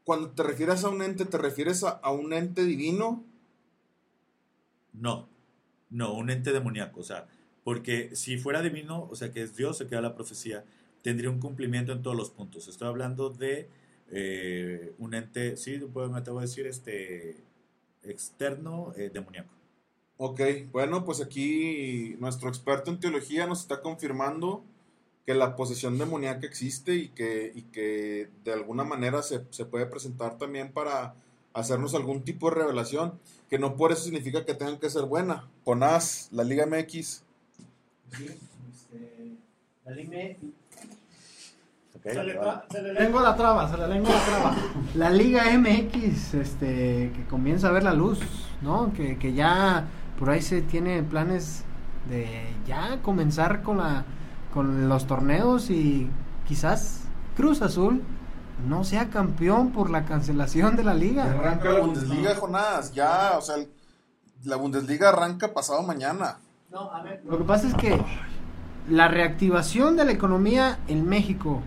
Cuando 0.05 0.31
te 0.31 0.43
refieres 0.43 0.85
a 0.85 0.89
un 0.89 1.03
ente, 1.03 1.25
¿te 1.25 1.39
refieres 1.39 1.85
a, 1.85 2.11
un 2.11 2.33
ente 2.33 2.65
divino? 2.65 3.25
No, 4.93 5.29
no, 5.91 6.13
un 6.15 6.31
ente 6.31 6.53
demoníaco, 6.53 7.01
o 7.01 7.05
sea, 7.05 7.29
porque 7.65 8.15
si 8.17 8.37
fuera 8.37 8.63
divino, 8.63 9.09
o 9.11 9.15
sea, 9.15 9.33
que 9.33 9.43
es 9.43 9.57
Dios, 9.57 9.79
se 9.79 9.87
queda 9.87 10.01
la 10.01 10.15
profecía, 10.15 10.65
tendría 11.03 11.31
un 11.31 11.39
cumplimiento 11.39 11.93
en 11.93 12.03
todos 12.03 12.17
los 12.17 12.31
puntos. 12.31 12.67
Estoy 12.67 12.89
hablando 12.89 13.31
de 13.31 13.69
eh, 14.11 14.95
un 14.99 15.15
ente, 15.15 15.57
sí, 15.57 15.79
me 15.79 16.21
te 16.21 16.31
voy 16.31 16.39
a 16.39 16.43
decir, 16.43 16.67
este, 16.67 17.43
externo 18.05 18.93
eh, 18.97 19.11
demoníaco. 19.13 19.51
Ok, 20.17 20.41
bueno, 20.71 21.05
pues 21.05 21.21
aquí 21.21 22.17
nuestro 22.21 22.49
experto 22.49 22.91
en 22.91 23.01
teología 23.01 23.47
nos 23.47 23.61
está 23.61 23.81
confirmando 23.81 24.63
que 25.27 25.35
la 25.35 25.57
posesión 25.57 25.99
demoníaca 25.99 26.47
existe 26.47 26.95
y 26.95 27.09
que, 27.09 27.53
y 27.55 27.63
que 27.63 28.31
de 28.45 28.53
alguna 28.53 28.85
manera 28.85 29.23
se, 29.23 29.41
puede 29.41 29.87
presentar 29.87 30.39
también 30.39 30.73
para 30.73 31.15
hacernos 31.55 31.95
algún 31.95 32.23
tipo 32.23 32.51
de 32.51 32.57
revelación, 32.57 33.19
que 33.49 33.59
no 33.59 33.77
por 33.77 33.93
eso 33.93 34.05
significa 34.05 34.45
que 34.45 34.55
tengan 34.55 34.79
que 34.79 34.91
ser 34.91 35.05
buena. 35.05 35.49
Ponás, 35.65 36.29
la 36.33 36.45
Liga 36.45 36.67
MX. 36.67 37.25
Sí, 38.17 38.27
este, 38.73 39.37
la 39.85 39.93
Liga 39.93 40.37
se, 42.03 42.25
le 42.25 42.39
se, 42.71 42.83
le 42.83 42.93
lengua 42.95 43.23
la 43.23 43.37
traba, 43.37 43.71
se 43.71 43.77
le 43.77 43.89
lengua 43.89 44.11
la 44.11 44.25
traba. 44.25 44.57
La 44.95 45.11
Liga 45.11 45.45
MX, 45.57 46.35
este, 46.35 47.13
que 47.15 47.25
comienza 47.29 47.69
a 47.69 47.71
ver 47.71 47.85
la 47.85 47.93
luz, 47.93 48.21
¿no? 48.61 48.93
Que, 48.93 49.19
que 49.19 49.33
ya 49.33 49.85
por 50.19 50.31
ahí 50.31 50.43
se 50.43 50.63
tiene 50.63 51.03
planes 51.03 51.65
de 52.09 52.55
ya 52.67 53.01
comenzar 53.03 53.63
con 53.63 53.79
la 53.79 54.05
con 54.53 54.89
los 54.89 55.07
torneos 55.07 55.71
y 55.71 56.11
quizás 56.47 57.05
Cruz 57.37 57.63
Azul 57.63 58.03
no 58.69 58.85
sea 58.85 59.09
campeón 59.09 59.73
por 59.73 59.91
la 59.91 60.05
cancelación 60.05 60.77
de 60.77 60.85
la 60.85 60.95
liga. 60.95 61.25
Arranca 61.25 61.71
la 61.71 61.81
Bundesliga, 61.81 62.37
Jonás, 62.37 62.93
ya, 62.93 63.33
o 63.39 63.41
sea, 63.41 63.57
la 64.45 64.57
Bundesliga 64.57 65.09
arranca 65.09 65.53
pasado 65.53 65.83
mañana. 65.83 66.39
No, 66.71 66.93
a 66.93 67.03
ver, 67.03 67.23
lo 67.25 67.39
que 67.39 67.45
pasa 67.45 67.69
es 67.69 67.75
que 67.75 68.01
la 68.89 69.09
reactivación 69.09 69.97
de 69.97 70.05
la 70.05 70.13
economía 70.13 70.79
en 70.87 71.09
México 71.09 71.63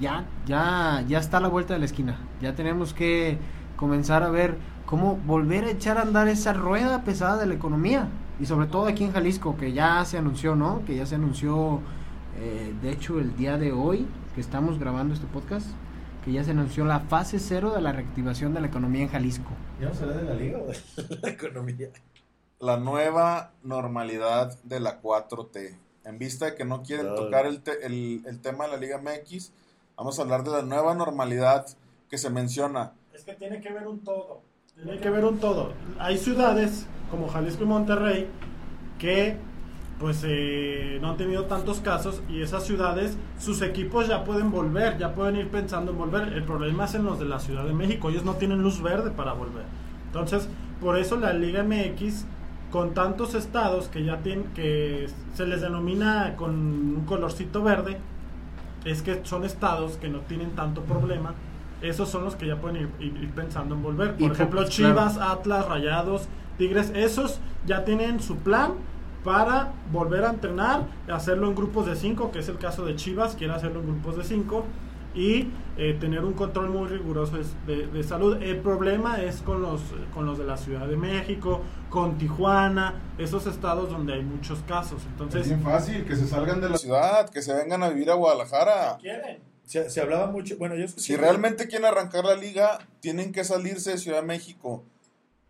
ya 0.00 0.26
ya 0.46 1.04
ya 1.06 1.18
está 1.18 1.36
a 1.36 1.40
la 1.40 1.48
vuelta 1.48 1.74
de 1.74 1.80
la 1.80 1.86
esquina. 1.86 2.18
Ya 2.40 2.54
tenemos 2.54 2.94
que 2.94 3.38
comenzar 3.76 4.22
a 4.22 4.30
ver 4.30 4.56
cómo 4.86 5.16
volver 5.16 5.64
a 5.64 5.70
echar 5.70 5.98
a 5.98 6.02
andar 6.02 6.26
esa 6.26 6.52
rueda 6.52 7.04
pesada 7.04 7.38
de 7.38 7.46
la 7.46 7.54
economía. 7.54 8.08
Y 8.40 8.46
sobre 8.46 8.66
todo 8.66 8.86
aquí 8.86 9.04
en 9.04 9.12
Jalisco, 9.12 9.56
que 9.56 9.72
ya 9.72 10.04
se 10.04 10.18
anunció, 10.18 10.56
¿no? 10.56 10.82
Que 10.84 10.96
ya 10.96 11.06
se 11.06 11.14
anunció, 11.14 11.80
eh, 12.38 12.74
de 12.82 12.90
hecho, 12.90 13.20
el 13.20 13.36
día 13.36 13.58
de 13.58 13.70
hoy, 13.70 14.06
que 14.34 14.40
estamos 14.40 14.78
grabando 14.78 15.14
este 15.14 15.26
podcast, 15.26 15.66
que 16.24 16.32
ya 16.32 16.42
se 16.42 16.50
anunció 16.52 16.84
la 16.84 17.00
fase 17.00 17.38
cero 17.38 17.72
de 17.74 17.80
la 17.82 17.92
reactivación 17.92 18.52
de 18.54 18.62
la 18.62 18.66
economía 18.66 19.02
en 19.02 19.08
Jalisco. 19.08 19.50
¿Ya 19.80 19.88
no 19.88 19.94
se 19.94 20.06
de 20.06 20.22
la 20.22 20.34
liga 20.34 20.58
o 20.58 20.66
de 20.66 21.18
la 21.22 21.28
economía? 21.28 21.88
La 22.58 22.78
nueva 22.78 23.52
normalidad 23.62 24.58
de 24.64 24.80
la 24.80 25.00
4T. 25.00 25.76
En 26.04 26.18
vista 26.18 26.46
de 26.46 26.54
que 26.54 26.64
no 26.64 26.82
quieren 26.82 27.14
tocar 27.14 27.46
el, 27.46 27.62
el, 27.82 28.22
el 28.26 28.40
tema 28.40 28.64
de 28.64 28.72
la 28.72 28.76
Liga 28.78 28.98
MX, 28.98 29.52
vamos 30.00 30.18
a 30.18 30.22
hablar 30.22 30.44
de 30.44 30.50
la 30.50 30.62
nueva 30.62 30.94
normalidad 30.94 31.66
que 32.08 32.16
se 32.16 32.30
menciona. 32.30 32.94
Es 33.12 33.22
que 33.22 33.34
tiene 33.34 33.60
que 33.60 33.70
ver 33.70 33.86
un 33.86 34.00
todo 34.02 34.40
tiene 34.82 34.98
que 34.98 35.10
ver 35.10 35.26
un 35.26 35.38
todo. 35.38 35.72
Hay 35.98 36.16
ciudades 36.16 36.86
como 37.10 37.28
Jalisco 37.28 37.64
y 37.64 37.66
Monterrey 37.66 38.26
que 38.98 39.36
pues 39.98 40.22
eh, 40.24 40.98
no 41.02 41.10
han 41.10 41.16
tenido 41.18 41.44
tantos 41.44 41.80
casos 41.80 42.22
y 42.30 42.40
esas 42.40 42.64
ciudades, 42.64 43.18
sus 43.38 43.60
equipos 43.60 44.08
ya 44.08 44.24
pueden 44.24 44.50
volver, 44.50 44.96
ya 44.96 45.14
pueden 45.14 45.36
ir 45.36 45.50
pensando 45.50 45.92
en 45.92 45.98
volver. 45.98 46.32
El 46.32 46.44
problema 46.44 46.86
es 46.86 46.94
en 46.94 47.04
los 47.04 47.18
de 47.18 47.26
la 47.26 47.38
Ciudad 47.38 47.64
de 47.64 47.74
México, 47.74 48.08
ellos 48.08 48.24
no 48.24 48.36
tienen 48.36 48.62
luz 48.62 48.80
verde 48.80 49.10
para 49.10 49.34
volver. 49.34 49.64
Entonces, 50.06 50.48
por 50.80 50.96
eso 50.96 51.16
la 51.16 51.34
Liga 51.34 51.62
MX, 51.62 52.24
con 52.70 52.94
tantos 52.94 53.34
estados 53.34 53.88
que 53.88 54.02
ya 54.02 54.22
tienen, 54.22 54.44
que 54.54 55.10
se 55.34 55.44
les 55.44 55.60
denomina 55.60 56.34
con 56.36 56.54
un 56.54 57.04
colorcito 57.04 57.62
verde, 57.62 57.98
es 58.84 59.02
que 59.02 59.20
son 59.24 59.44
estados 59.44 59.96
que 59.96 60.08
no 60.08 60.20
tienen 60.20 60.50
tanto 60.52 60.82
problema. 60.82 61.34
Esos 61.82 62.08
son 62.08 62.24
los 62.24 62.36
que 62.36 62.46
ya 62.46 62.56
pueden 62.56 62.76
ir, 62.82 62.88
ir- 63.00 63.22
ir 63.22 63.30
pensando 63.30 63.74
en 63.74 63.82
volver. 63.82 64.14
Y 64.18 64.24
Por 64.24 64.32
ejemplo, 64.32 64.60
pues, 64.60 64.70
Chivas, 64.70 65.16
Atlas, 65.18 65.66
Rayados, 65.66 66.28
Tigres, 66.58 66.92
esos 66.94 67.40
ya 67.66 67.84
tienen 67.84 68.20
su 68.20 68.36
plan 68.36 68.72
para 69.24 69.72
volver 69.92 70.24
a 70.24 70.30
entrenar, 70.30 70.84
hacerlo 71.12 71.48
en 71.48 71.54
grupos 71.54 71.86
de 71.86 71.96
5, 71.96 72.30
que 72.32 72.38
es 72.40 72.48
el 72.48 72.58
caso 72.58 72.84
de 72.84 72.96
Chivas, 72.96 73.34
quiere 73.36 73.52
hacerlo 73.54 73.80
en 73.80 73.86
grupos 73.86 74.16
de 74.16 74.24
5 74.24 74.64
y 75.14 75.48
eh, 75.76 75.96
tener 75.98 76.24
un 76.24 76.34
control 76.34 76.70
muy 76.70 76.88
riguroso 76.88 77.38
es- 77.40 77.54
de, 77.66 77.86
de 77.86 78.02
salud. 78.04 78.40
El 78.42 78.58
problema 78.60 79.22
es 79.22 79.36
con 79.42 79.60
los, 79.62 79.80
con 80.14 80.26
los 80.26 80.38
de 80.38 80.44
la 80.44 80.56
Ciudad 80.56 80.86
de 80.86 80.96
México, 80.96 81.62
con 81.88 82.18
Tijuana, 82.18 82.94
esos 83.18 83.46
estados 83.46 83.90
donde 83.90 84.14
hay 84.14 84.22
muchos 84.22 84.60
casos. 84.68 85.00
Es 85.02 85.06
Entonces, 85.08 85.46
bien 85.48 85.62
fácil, 85.62 86.04
que 86.04 86.14
se 86.16 86.26
salgan 86.26 86.60
de 86.60 86.68
la 86.68 86.78
ciudad, 86.78 87.28
que 87.30 87.42
se 87.42 87.52
vengan 87.54 87.82
a 87.82 87.88
vivir 87.88 88.10
a 88.10 88.14
Guadalajara. 88.14 88.98
quieren. 89.00 89.38
Se, 89.64 89.88
se 89.88 90.00
hablaba 90.00 90.26
mucho, 90.26 90.56
bueno, 90.58 90.74
yo 90.74 90.88
Si 90.88 91.14
realmente 91.16 91.68
quieren 91.68 91.86
arrancar 91.86 92.24
la 92.24 92.34
liga, 92.34 92.78
tienen 93.00 93.30
que 93.32 93.44
salirse 93.44 93.92
de 93.92 93.98
Ciudad 93.98 94.20
de 94.20 94.26
México. 94.26 94.82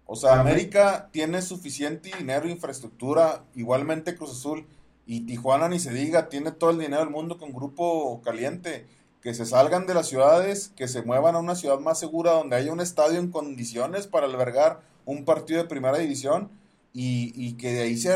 O 0.04 0.14
sea, 0.16 0.40
América 0.40 1.08
tiene 1.12 1.40
suficiente 1.40 2.10
dinero 2.18 2.46
e 2.46 2.50
infraestructura, 2.50 3.44
igualmente 3.54 4.16
Cruz 4.16 4.32
Azul. 4.32 4.66
Y 5.06 5.20
Tijuana 5.22 5.68
ni 5.68 5.78
se 5.80 5.92
diga, 5.92 6.28
tiene 6.28 6.50
todo 6.52 6.70
el 6.70 6.78
dinero 6.78 7.00
del 7.00 7.10
mundo 7.10 7.38
con 7.38 7.52
grupo 7.52 8.20
caliente. 8.22 8.86
Que 9.22 9.34
se 9.34 9.44
salgan 9.44 9.86
de 9.86 9.94
las 9.94 10.06
ciudades, 10.08 10.72
que 10.76 10.88
se 10.88 11.02
muevan 11.02 11.34
a 11.34 11.38
una 11.40 11.54
ciudad 11.54 11.78
más 11.78 11.98
segura 12.00 12.32
donde 12.32 12.56
haya 12.56 12.72
un 12.72 12.80
estadio 12.80 13.18
en 13.18 13.30
condiciones 13.30 14.06
para 14.06 14.26
albergar 14.26 14.80
un 15.04 15.24
partido 15.24 15.62
de 15.62 15.68
primera 15.68 15.98
división 15.98 16.48
y, 16.94 17.32
y 17.36 17.54
que 17.54 17.72
de 17.72 17.82
ahí 17.82 17.96
se, 17.96 18.12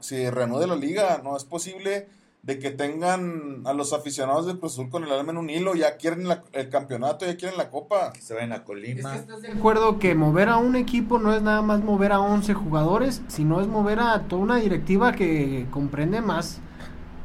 se 0.00 0.30
reanude 0.30 0.66
la 0.66 0.76
liga. 0.76 1.20
No 1.22 1.36
es 1.36 1.44
posible 1.44 2.08
de 2.42 2.58
que 2.60 2.70
tengan 2.70 3.62
a 3.66 3.72
los 3.72 3.92
aficionados 3.92 4.46
de 4.46 4.56
Cruz 4.56 4.74
Azul 4.74 4.88
con 4.88 5.02
el 5.04 5.10
alma 5.12 5.32
en 5.32 5.38
un 5.38 5.50
hilo, 5.50 5.74
ya 5.74 5.96
quieren 5.96 6.28
la- 6.28 6.44
el 6.52 6.68
campeonato, 6.70 7.26
ya 7.26 7.36
quieren 7.36 7.58
la 7.58 7.70
copa. 7.70 8.12
Que 8.12 8.20
se 8.22 8.34
vayan 8.34 8.52
a 8.52 8.64
Colima. 8.64 9.18
de 9.18 9.48
acuerdo 9.48 9.98
que 9.98 10.14
mover 10.14 10.48
a 10.48 10.56
un 10.56 10.76
equipo 10.76 11.18
no 11.18 11.34
es 11.34 11.42
nada 11.42 11.60
más 11.62 11.82
mover 11.82 12.12
a 12.12 12.20
11 12.20 12.54
jugadores, 12.54 13.20
sino 13.28 13.60
es 13.60 13.66
mover 13.66 13.98
a 13.98 14.22
toda 14.28 14.40
una 14.42 14.56
directiva 14.56 15.12
que 15.12 15.66
comprende 15.70 16.20
más, 16.22 16.60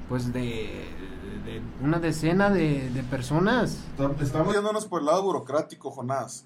pues, 0.10 0.34
de, 0.34 0.42
de 0.42 1.01
una 1.82 2.00
decena 2.00 2.50
de, 2.50 2.90
de 2.90 3.04
personas. 3.04 3.78
Estamos 4.22 4.54
yéndonos 4.54 4.86
por 4.86 5.02
el 5.02 5.08
lado 5.08 5.24
burocrático, 5.24 5.92
Jonás. 5.92 6.46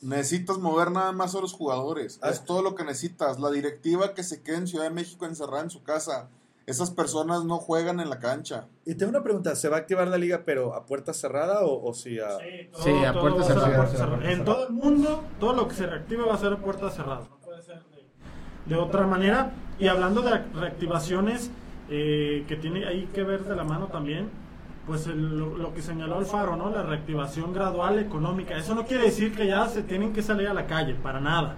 Necesitas 0.00 0.58
mover 0.58 0.90
nada 0.92 1.12
más 1.12 1.34
a 1.34 1.40
los 1.40 1.52
jugadores. 1.52 2.18
Ah. 2.22 2.30
Es 2.30 2.44
todo 2.44 2.62
lo 2.62 2.74
que 2.74 2.84
necesitas. 2.84 3.40
La 3.40 3.50
directiva 3.50 4.14
que 4.14 4.22
se 4.22 4.42
quede 4.42 4.56
en 4.58 4.66
Ciudad 4.68 4.84
de 4.84 4.90
México 4.90 5.26
encerrada 5.26 5.62
en 5.62 5.70
su 5.70 5.82
casa. 5.82 6.28
Esas 6.66 6.90
personas 6.90 7.44
no 7.44 7.56
juegan 7.56 7.98
en 7.98 8.10
la 8.10 8.18
cancha. 8.18 8.68
Y 8.84 8.94
tengo 8.94 9.08
una 9.10 9.22
pregunta, 9.22 9.56
¿se 9.56 9.70
va 9.70 9.76
a 9.76 9.80
activar 9.80 10.06
la 10.08 10.18
liga 10.18 10.42
pero 10.44 10.74
a 10.74 10.84
puerta 10.84 11.14
cerrada 11.14 11.62
o, 11.64 11.82
o 11.88 11.94
si 11.94 12.20
a... 12.20 12.28
Sí, 12.82 12.90
a 13.04 13.12
todo 13.12 13.22
puerta 13.22 13.42
cerrada. 13.44 13.74
puerta 13.74 13.82
a 13.94 13.96
cerrada. 13.96 14.08
puerta 14.16 14.30
En 14.30 14.38
cerrada. 14.38 14.44
todo 14.44 14.68
el 14.68 14.74
mundo, 14.74 15.24
todo 15.40 15.52
lo 15.54 15.66
que 15.66 15.74
se 15.74 15.86
reactive 15.86 16.24
va 16.24 16.34
a 16.34 16.38
ser 16.38 16.52
a 16.52 16.58
puertas 16.58 16.94
cerradas. 16.94 17.30
No 17.30 17.38
puede 17.38 17.62
ser 17.62 17.82
de, 17.86 18.04
de 18.66 18.76
otra 18.76 19.06
manera. 19.06 19.52
Y 19.78 19.88
hablando 19.88 20.20
de 20.20 20.36
reactivaciones, 20.38 21.50
eh, 21.88 22.44
que 22.46 22.56
tiene 22.56 22.86
ahí 22.86 23.08
que 23.14 23.22
ver 23.22 23.44
de 23.44 23.56
la 23.56 23.64
mano 23.64 23.86
también, 23.86 24.28
pues 24.88 25.06
el- 25.06 25.38
lo, 25.38 25.56
lo 25.56 25.72
que 25.72 25.82
señaló 25.82 26.18
Alfaro, 26.18 26.56
¿no? 26.56 26.70
La 26.70 26.82
reactivación 26.82 27.52
gradual 27.52 28.00
económica. 28.00 28.56
Eso 28.56 28.74
no 28.74 28.86
quiere 28.86 29.04
decir 29.04 29.36
que 29.36 29.46
ya 29.46 29.68
se 29.68 29.82
tienen 29.84 30.12
que 30.12 30.22
salir 30.22 30.48
a 30.48 30.54
la 30.54 30.66
calle, 30.66 30.94
para 30.94 31.20
nada. 31.20 31.54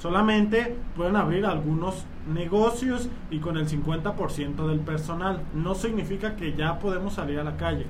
Solamente 0.00 0.76
pueden 0.96 1.16
abrir 1.16 1.44
algunos 1.44 2.04
negocios 2.32 3.08
y 3.30 3.40
con 3.40 3.56
el 3.56 3.68
50% 3.68 4.68
del 4.68 4.80
personal. 4.80 5.42
No 5.54 5.74
significa 5.74 6.36
que 6.36 6.54
ya 6.54 6.78
podemos 6.78 7.14
salir 7.14 7.38
a 7.40 7.44
la 7.44 7.56
calle. 7.56 7.86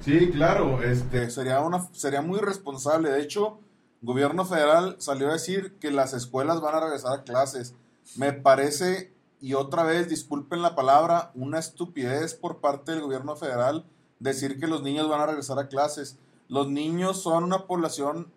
Sí, 0.00 0.30
claro, 0.30 0.82
este 0.82 1.28
sería 1.30 1.60
una 1.60 1.80
sería 1.92 2.22
muy 2.22 2.38
irresponsable. 2.38 3.10
De 3.10 3.20
hecho, 3.20 3.58
gobierno 4.02 4.44
federal 4.44 4.96
salió 4.98 5.28
a 5.28 5.32
decir 5.32 5.74
que 5.80 5.90
las 5.90 6.14
escuelas 6.14 6.60
van 6.60 6.76
a 6.76 6.80
regresar 6.80 7.12
a 7.18 7.22
clases. 7.24 7.74
Me 8.16 8.32
parece 8.32 9.12
y 9.40 9.54
otra 9.54 9.84
vez, 9.84 10.08
disculpen 10.08 10.60
la 10.60 10.74
palabra, 10.74 11.30
una 11.34 11.58
estupidez 11.58 12.34
por 12.34 12.60
parte 12.60 12.92
del 12.92 13.00
gobierno 13.00 13.36
federal 13.36 13.86
decir 14.18 14.60
que 14.60 14.66
los 14.66 14.82
niños 14.82 15.08
van 15.08 15.22
a 15.22 15.26
regresar 15.26 15.58
a 15.58 15.68
clases. 15.68 16.18
Los 16.48 16.68
niños 16.68 17.22
son 17.22 17.44
una 17.44 17.66
población 17.66 18.30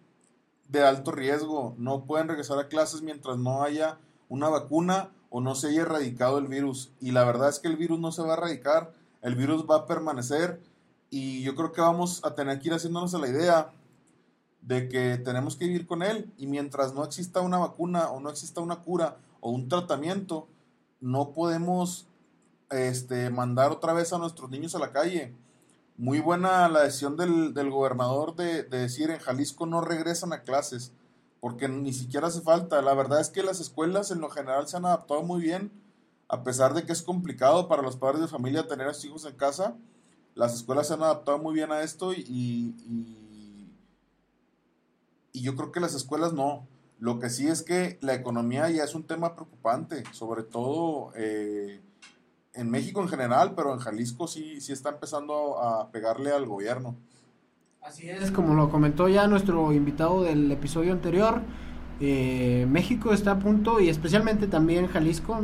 de 0.70 0.84
alto 0.84 1.12
riesgo, 1.12 1.76
no 1.78 2.06
pueden 2.06 2.30
regresar 2.30 2.58
a 2.58 2.70
clases 2.70 3.02
mientras 3.02 3.38
no 3.38 3.64
haya 3.64 4.00
una 4.30 4.48
vacuna 4.48 5.12
o 5.30 5.42
no 5.42 5.56
se 5.56 5.68
haya 5.68 5.82
erradicado 5.82 6.38
el 6.38 6.48
virus. 6.48 6.92
Y 7.02 7.12
la 7.12 7.26
verdad 7.26 7.50
es 7.50 7.60
que 7.60 7.68
el 7.68 7.76
virus 7.76 8.00
no 8.00 8.12
se 8.14 8.22
va 8.22 8.30
a 8.30 8.38
erradicar, 8.38 8.94
el 9.22 9.36
virus 9.36 9.66
va 9.70 9.78
a 9.78 9.86
permanecer 9.86 10.62
y 11.10 11.44
yo 11.44 11.54
creo 11.56 11.74
que 11.74 11.82
vamos 11.82 12.24
a 12.24 12.34
tener 12.34 12.60
que 12.60 12.70
ir 12.70 12.74
haciéndonos 12.74 13.14
la 13.14 13.28
idea 13.28 13.74
de 14.62 14.88
que 14.88 15.18
tenemos 15.18 15.58
que 15.58 15.66
vivir 15.66 15.86
con 15.86 16.02
él 16.02 16.32
y 16.38 16.48
mientras 16.48 16.94
no 16.94 17.04
exista 17.04 17.42
una 17.42 17.58
vacuna 17.58 18.10
o 18.10 18.22
no 18.22 18.30
exista 18.30 18.62
una 18.62 18.78
cura 18.78 19.18
o 19.42 19.52
un 19.52 19.68
tratamiento, 19.68 20.48
no 21.04 21.32
podemos 21.32 22.08
este, 22.70 23.30
mandar 23.30 23.72
otra 23.72 23.92
vez 23.92 24.14
a 24.14 24.18
nuestros 24.18 24.50
niños 24.50 24.74
a 24.74 24.80
la 24.80 24.94
calle. 24.94 25.36
Muy 25.98 26.22
buena 26.22 26.70
la 26.70 26.84
decisión 26.84 27.18
del, 27.18 27.54
del 27.54 27.70
gobernador 27.70 28.36
de, 28.36 28.64
de 28.64 28.80
decir 28.80 29.12
en 29.12 29.20
Jalisco 29.20 29.66
no 29.66 29.82
regresan 29.82 30.32
a 30.32 30.44
clases, 30.44 30.94
porque 31.42 31.68
ni 31.68 31.92
siquiera 31.92 32.28
hace 32.28 32.42
falta. 32.42 32.82
La 32.82 32.94
verdad 32.94 33.20
es 33.20 33.30
que 33.30 33.44
las 33.44 33.60
escuelas 33.60 34.12
en 34.12 34.22
lo 34.22 34.30
general 34.30 34.68
se 34.68 34.78
han 34.78 34.86
adaptado 34.86 35.22
muy 35.24 35.42
bien, 35.42 35.72
a 36.30 36.44
pesar 36.44 36.74
de 36.74 36.86
que 36.86 36.94
es 36.94 37.02
complicado 37.04 37.68
para 37.68 37.82
los 37.84 37.98
padres 37.98 38.22
de 38.22 38.28
familia 38.30 38.68
tener 38.68 38.88
a 38.88 38.94
sus 38.94 39.06
hijos 39.06 39.26
en 39.26 39.36
casa. 39.36 39.76
Las 40.36 40.56
escuelas 40.56 40.88
se 40.88 40.94
han 40.94 41.04
adaptado 41.04 41.38
muy 41.38 41.54
bien 41.54 41.72
a 41.72 41.82
esto 41.82 42.14
y, 42.14 42.22
y, 42.22 43.70
y 45.34 45.42
yo 45.42 45.56
creo 45.56 45.72
que 45.74 45.82
las 45.82 45.94
escuelas 45.94 46.32
no. 46.32 46.66
Lo 47.04 47.20
que 47.20 47.30
sí 47.30 47.50
es 47.50 47.64
que 47.64 47.98
la 48.00 48.14
economía 48.14 48.70
ya 48.70 48.86
es 48.86 48.96
un 48.96 49.04
tema 49.04 49.36
preocupante, 49.36 50.06
sobre 50.14 50.42
todo 50.42 51.12
eh, 51.18 51.82
en 52.54 52.72
México 52.72 53.02
en 53.02 53.10
general, 53.10 53.56
pero 53.58 53.74
en 53.74 53.80
Jalisco 53.80 54.26
sí, 54.26 54.62
sí 54.62 54.72
está 54.72 54.92
empezando 54.92 55.62
a 55.62 55.92
pegarle 55.92 56.32
al 56.32 56.46
gobierno. 56.46 56.96
Así 57.82 58.10
es, 58.10 58.32
como 58.32 58.54
lo 58.54 58.70
comentó 58.70 59.10
ya 59.10 59.28
nuestro 59.28 59.74
invitado 59.74 60.24
del 60.24 60.50
episodio 60.50 60.94
anterior, 60.94 61.42
eh, 62.00 62.66
México 62.70 63.12
está 63.12 63.32
a 63.32 63.40
punto, 63.40 63.82
y 63.82 63.90
especialmente 63.90 64.48
también 64.48 64.88
Jalisco, 64.88 65.42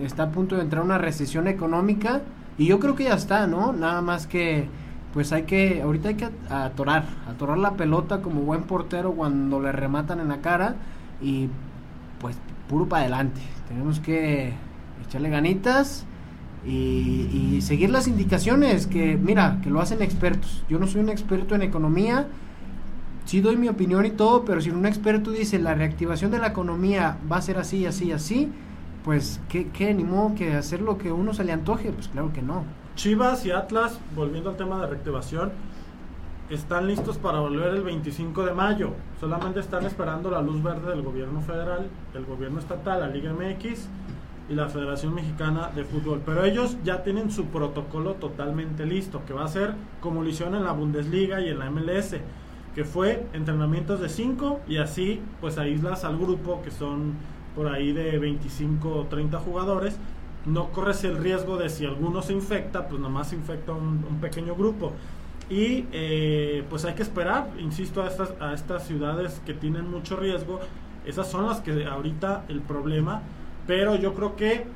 está 0.00 0.22
a 0.22 0.30
punto 0.32 0.56
de 0.56 0.62
entrar 0.62 0.82
una 0.82 0.96
recesión 0.96 1.46
económica, 1.46 2.22
y 2.56 2.68
yo 2.68 2.80
creo 2.80 2.96
que 2.96 3.04
ya 3.04 3.16
está, 3.16 3.46
¿no? 3.46 3.74
Nada 3.74 4.00
más 4.00 4.26
que, 4.26 4.70
pues 5.16 5.32
hay 5.32 5.44
que, 5.44 5.80
ahorita 5.80 6.10
hay 6.10 6.14
que 6.16 6.28
atorar, 6.50 7.06
atorar 7.26 7.56
la 7.56 7.72
pelota 7.72 8.20
como 8.20 8.42
buen 8.42 8.64
portero 8.64 9.12
cuando 9.12 9.62
le 9.62 9.72
rematan 9.72 10.20
en 10.20 10.28
la 10.28 10.42
cara, 10.42 10.76
y 11.22 11.48
pues 12.20 12.36
puro 12.68 12.86
para 12.86 13.00
adelante. 13.00 13.40
Tenemos 13.66 13.98
que 13.98 14.52
echarle 15.06 15.30
ganitas 15.30 16.04
y, 16.66 17.62
seguir 17.62 17.88
las 17.88 18.08
indicaciones 18.08 18.86
que, 18.86 19.16
mira, 19.16 19.58
que 19.62 19.70
lo 19.70 19.80
hacen 19.80 20.02
expertos. 20.02 20.62
Yo 20.68 20.78
no 20.78 20.86
soy 20.86 21.00
un 21.00 21.08
experto 21.08 21.54
en 21.54 21.62
economía, 21.62 22.26
sí 23.24 23.40
doy 23.40 23.56
mi 23.56 23.68
opinión 23.68 24.04
y 24.04 24.10
todo, 24.10 24.44
pero 24.44 24.60
si 24.60 24.68
un 24.68 24.84
experto 24.84 25.30
dice 25.30 25.58
la 25.58 25.72
reactivación 25.72 26.30
de 26.30 26.40
la 26.40 26.48
economía 26.48 27.16
va 27.32 27.38
a 27.38 27.40
ser 27.40 27.56
así, 27.56 27.86
así, 27.86 28.12
así, 28.12 28.50
pues, 29.02 29.40
¿qué, 29.48 29.68
qué 29.68 29.96
que 30.36 30.52
hacer 30.56 30.82
lo 30.82 30.98
que 30.98 31.10
uno 31.10 31.32
se 31.32 31.44
le 31.44 31.52
antoje? 31.52 31.90
Pues 31.90 32.08
claro 32.08 32.34
que 32.34 32.42
no. 32.42 32.64
Chivas 32.96 33.44
y 33.44 33.50
Atlas, 33.50 34.00
volviendo 34.14 34.48
al 34.48 34.56
tema 34.56 34.80
de 34.80 34.86
reactivación, 34.86 35.52
están 36.48 36.86
listos 36.86 37.18
para 37.18 37.40
volver 37.40 37.74
el 37.74 37.82
25 37.82 38.46
de 38.46 38.54
mayo. 38.54 38.92
Solamente 39.20 39.60
están 39.60 39.84
esperando 39.84 40.30
la 40.30 40.40
luz 40.40 40.62
verde 40.62 40.88
del 40.92 41.02
gobierno 41.02 41.42
federal, 41.42 41.88
el 42.14 42.24
gobierno 42.24 42.58
estatal, 42.58 43.00
la 43.00 43.08
Liga 43.08 43.34
MX 43.34 43.88
y 44.48 44.54
la 44.54 44.70
Federación 44.70 45.14
Mexicana 45.14 45.70
de 45.76 45.84
Fútbol. 45.84 46.22
Pero 46.24 46.42
ellos 46.44 46.78
ya 46.84 47.02
tienen 47.02 47.30
su 47.30 47.44
protocolo 47.44 48.14
totalmente 48.14 48.86
listo, 48.86 49.22
que 49.26 49.34
va 49.34 49.44
a 49.44 49.48
ser 49.48 49.74
como 50.00 50.22
lo 50.22 50.30
hicieron 50.30 50.54
en 50.54 50.64
la 50.64 50.72
Bundesliga 50.72 51.42
y 51.42 51.50
en 51.50 51.58
la 51.58 51.70
MLS, 51.70 52.16
que 52.74 52.84
fue 52.84 53.26
entrenamientos 53.34 54.00
de 54.00 54.08
5 54.08 54.60
y 54.68 54.78
así 54.78 55.20
pues 55.42 55.58
aíslas 55.58 56.04
al 56.04 56.16
grupo 56.16 56.62
que 56.62 56.70
son 56.70 57.12
por 57.54 57.68
ahí 57.68 57.92
de 57.92 58.18
25 58.18 58.88
o 58.88 59.04
30 59.04 59.38
jugadores. 59.40 59.98
No 60.46 60.70
corres 60.70 61.02
el 61.04 61.16
riesgo 61.16 61.56
de 61.56 61.68
si 61.68 61.84
alguno 61.84 62.22
se 62.22 62.32
infecta, 62.32 62.88
pues 62.88 63.00
nomás 63.00 63.30
se 63.30 63.36
infecta 63.36 63.72
un, 63.72 64.18
pequeño 64.20 64.54
grupo. 64.54 64.92
Y 65.50 65.86
eh, 65.92 66.64
pues 66.70 66.84
hay 66.84 66.94
que 66.94 67.02
esperar, 67.02 67.50
insisto, 67.58 68.02
a 68.02 68.08
estas, 68.08 68.32
a 68.40 68.54
estas 68.54 68.86
ciudades 68.86 69.40
que 69.44 69.54
tienen 69.54 69.90
mucho 69.90 70.16
riesgo. 70.16 70.60
Esas 71.04 71.28
son 71.28 71.46
las 71.46 71.60
que 71.60 71.84
ahorita 71.84 72.44
el 72.48 72.60
problema. 72.60 73.22
Pero 73.66 73.96
yo 73.96 74.14
creo 74.14 74.36
que 74.36 74.66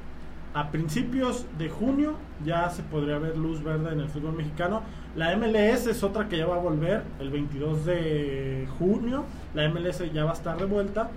a 0.52 0.70
principios 0.70 1.46
de 1.58 1.68
junio 1.68 2.14
ya 2.44 2.68
se 2.70 2.82
podría 2.82 3.18
ver 3.18 3.36
luz 3.36 3.62
verde 3.62 3.92
en 3.92 4.00
el 4.00 4.08
fútbol 4.08 4.32
mexicano. 4.32 4.82
La 5.14 5.36
MLS 5.36 5.86
es 5.86 6.02
otra 6.02 6.28
que 6.28 6.38
ya 6.38 6.46
va 6.46 6.56
a 6.56 6.60
volver 6.60 7.04
el 7.20 7.30
22 7.30 7.84
de 7.84 8.68
junio. 8.78 9.24
La 9.54 9.68
MLS 9.68 10.12
ya 10.12 10.24
va 10.24 10.30
a 10.30 10.34
estar 10.34 10.58
de 10.58 10.64
vuelta. 10.64 11.10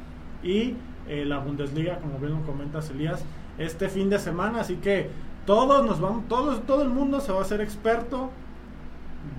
Y 0.44 0.76
eh, 1.08 1.26
la 1.26 1.40
Bundesliga, 1.40 1.98
como 1.98 2.20
bien 2.20 2.34
lo 2.34 2.42
comentas 2.46 2.90
Elías, 2.90 3.24
este 3.58 3.90
fin 3.90 4.10
de 4.10 4.20
semana. 4.20 4.62
Así 4.62 4.76
que 4.76 5.10
todos 5.46 5.86
nos 5.86 6.00
vamos, 6.00 6.28
todos, 6.28 6.66
todo 6.66 6.84
el 6.84 6.90
mundo 6.90 7.20
se 7.20 7.32
va 7.32 7.40
a 7.40 7.42
hacer 7.42 7.62
experto 7.62 8.32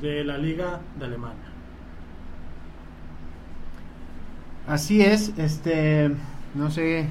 de 0.01 0.25
la 0.25 0.39
Liga 0.39 0.81
de 0.99 1.05
Alemania. 1.07 1.39
Así 4.67 5.03
es, 5.03 5.33
este, 5.37 6.11
no 6.55 6.71
sé. 6.71 7.07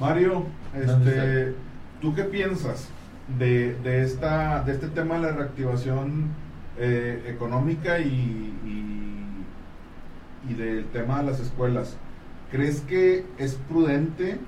Mario, 0.00 0.44
este, 0.74 1.54
¿tú 2.00 2.14
qué 2.14 2.24
piensas 2.24 2.88
de, 3.38 3.74
de, 3.76 4.02
esta, 4.02 4.62
de 4.64 4.72
este 4.72 4.88
tema 4.88 5.14
de 5.16 5.22
la 5.22 5.32
reactivación 5.32 6.30
eh, 6.78 7.22
económica 7.28 8.00
y, 8.00 8.52
y, 8.64 10.50
y 10.50 10.54
del 10.54 10.86
tema 10.86 11.18
de 11.18 11.30
las 11.30 11.40
escuelas? 11.40 11.96
¿Crees 12.50 12.80
que 12.82 13.24
es 13.38 13.54
prudente 13.68 14.38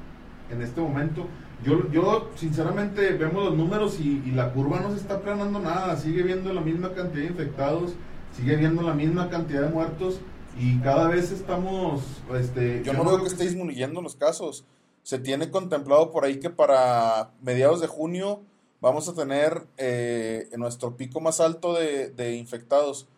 en 0.50 0.62
este 0.62 0.80
momento? 0.80 1.26
Yo, 1.64 1.90
yo 1.90 2.30
sinceramente 2.36 3.12
vemos 3.12 3.44
los 3.44 3.54
números 3.56 3.98
y, 4.00 4.22
y, 4.24 4.30
la 4.30 4.52
curva 4.52 4.80
no 4.80 4.90
se 4.90 4.96
está 4.96 5.14
aplanando 5.14 5.58
nada, 5.58 5.96
sigue 5.96 6.22
viendo 6.22 6.52
la 6.52 6.60
misma 6.60 6.94
cantidad 6.94 7.24
de 7.24 7.30
infectados, 7.30 7.94
sigue 8.32 8.56
viendo 8.56 8.82
la 8.82 8.94
misma 8.94 9.28
cantidad 9.28 9.62
de 9.62 9.68
muertos 9.68 10.20
y 10.58 10.78
cada 10.80 11.08
vez 11.08 11.30
estamos... 11.30 12.02
Este, 12.34 12.82
yo 12.84 12.92
no 12.92 13.04
veo 13.04 13.22
que 13.22 13.28
esté 13.28 13.44
disminuyendo 13.44 14.02
los 14.02 14.16
casos. 14.16 14.64
Se 15.02 15.18
tiene 15.18 15.50
contemplado 15.50 16.10
por 16.10 16.24
ahí 16.24 16.40
que 16.40 16.50
para 16.50 17.30
mediados 17.42 17.80
de 17.80 17.86
junio 17.86 18.42
vamos 18.80 19.08
a 19.08 19.14
tener 19.14 19.66
eh, 19.76 20.48
nuestro 20.56 20.96
pico 20.96 21.20
más 21.20 21.40
alto 21.40 21.74
de, 21.74 22.10
de 22.10 22.36
infectados. 22.36 23.08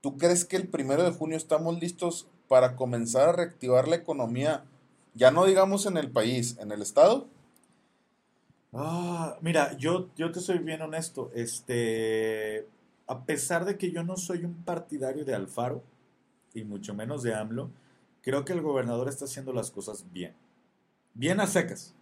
¿Tú 0.00 0.16
crees 0.16 0.44
que 0.44 0.56
el 0.56 0.68
primero 0.68 1.04
de 1.04 1.10
junio 1.10 1.36
estamos 1.36 1.80
listos 1.80 2.28
para 2.48 2.76
comenzar 2.76 3.28
a 3.28 3.32
reactivar 3.32 3.88
la 3.88 3.96
economía? 3.96 4.64
Ya 5.18 5.32
no 5.32 5.46
digamos 5.46 5.84
en 5.86 5.96
el 5.96 6.12
país, 6.12 6.56
en 6.60 6.70
el 6.70 6.80
estado. 6.80 7.26
Ah, 8.72 9.36
mira, 9.40 9.76
yo, 9.76 10.10
yo 10.14 10.30
te 10.30 10.38
soy 10.38 10.58
bien 10.58 10.80
honesto. 10.80 11.32
Este, 11.34 12.68
a 13.08 13.24
pesar 13.24 13.64
de 13.64 13.76
que 13.76 13.90
yo 13.90 14.04
no 14.04 14.16
soy 14.16 14.44
un 14.44 14.54
partidario 14.62 15.24
de 15.24 15.34
Alfaro, 15.34 15.82
y 16.54 16.62
mucho 16.62 16.94
menos 16.94 17.24
de 17.24 17.34
AMLO, 17.34 17.68
creo 18.22 18.44
que 18.44 18.52
el 18.52 18.62
gobernador 18.62 19.08
está 19.08 19.24
haciendo 19.24 19.52
las 19.52 19.72
cosas 19.72 20.04
bien. 20.12 20.34
Bien 21.14 21.40
a 21.40 21.48
secas. 21.48 21.94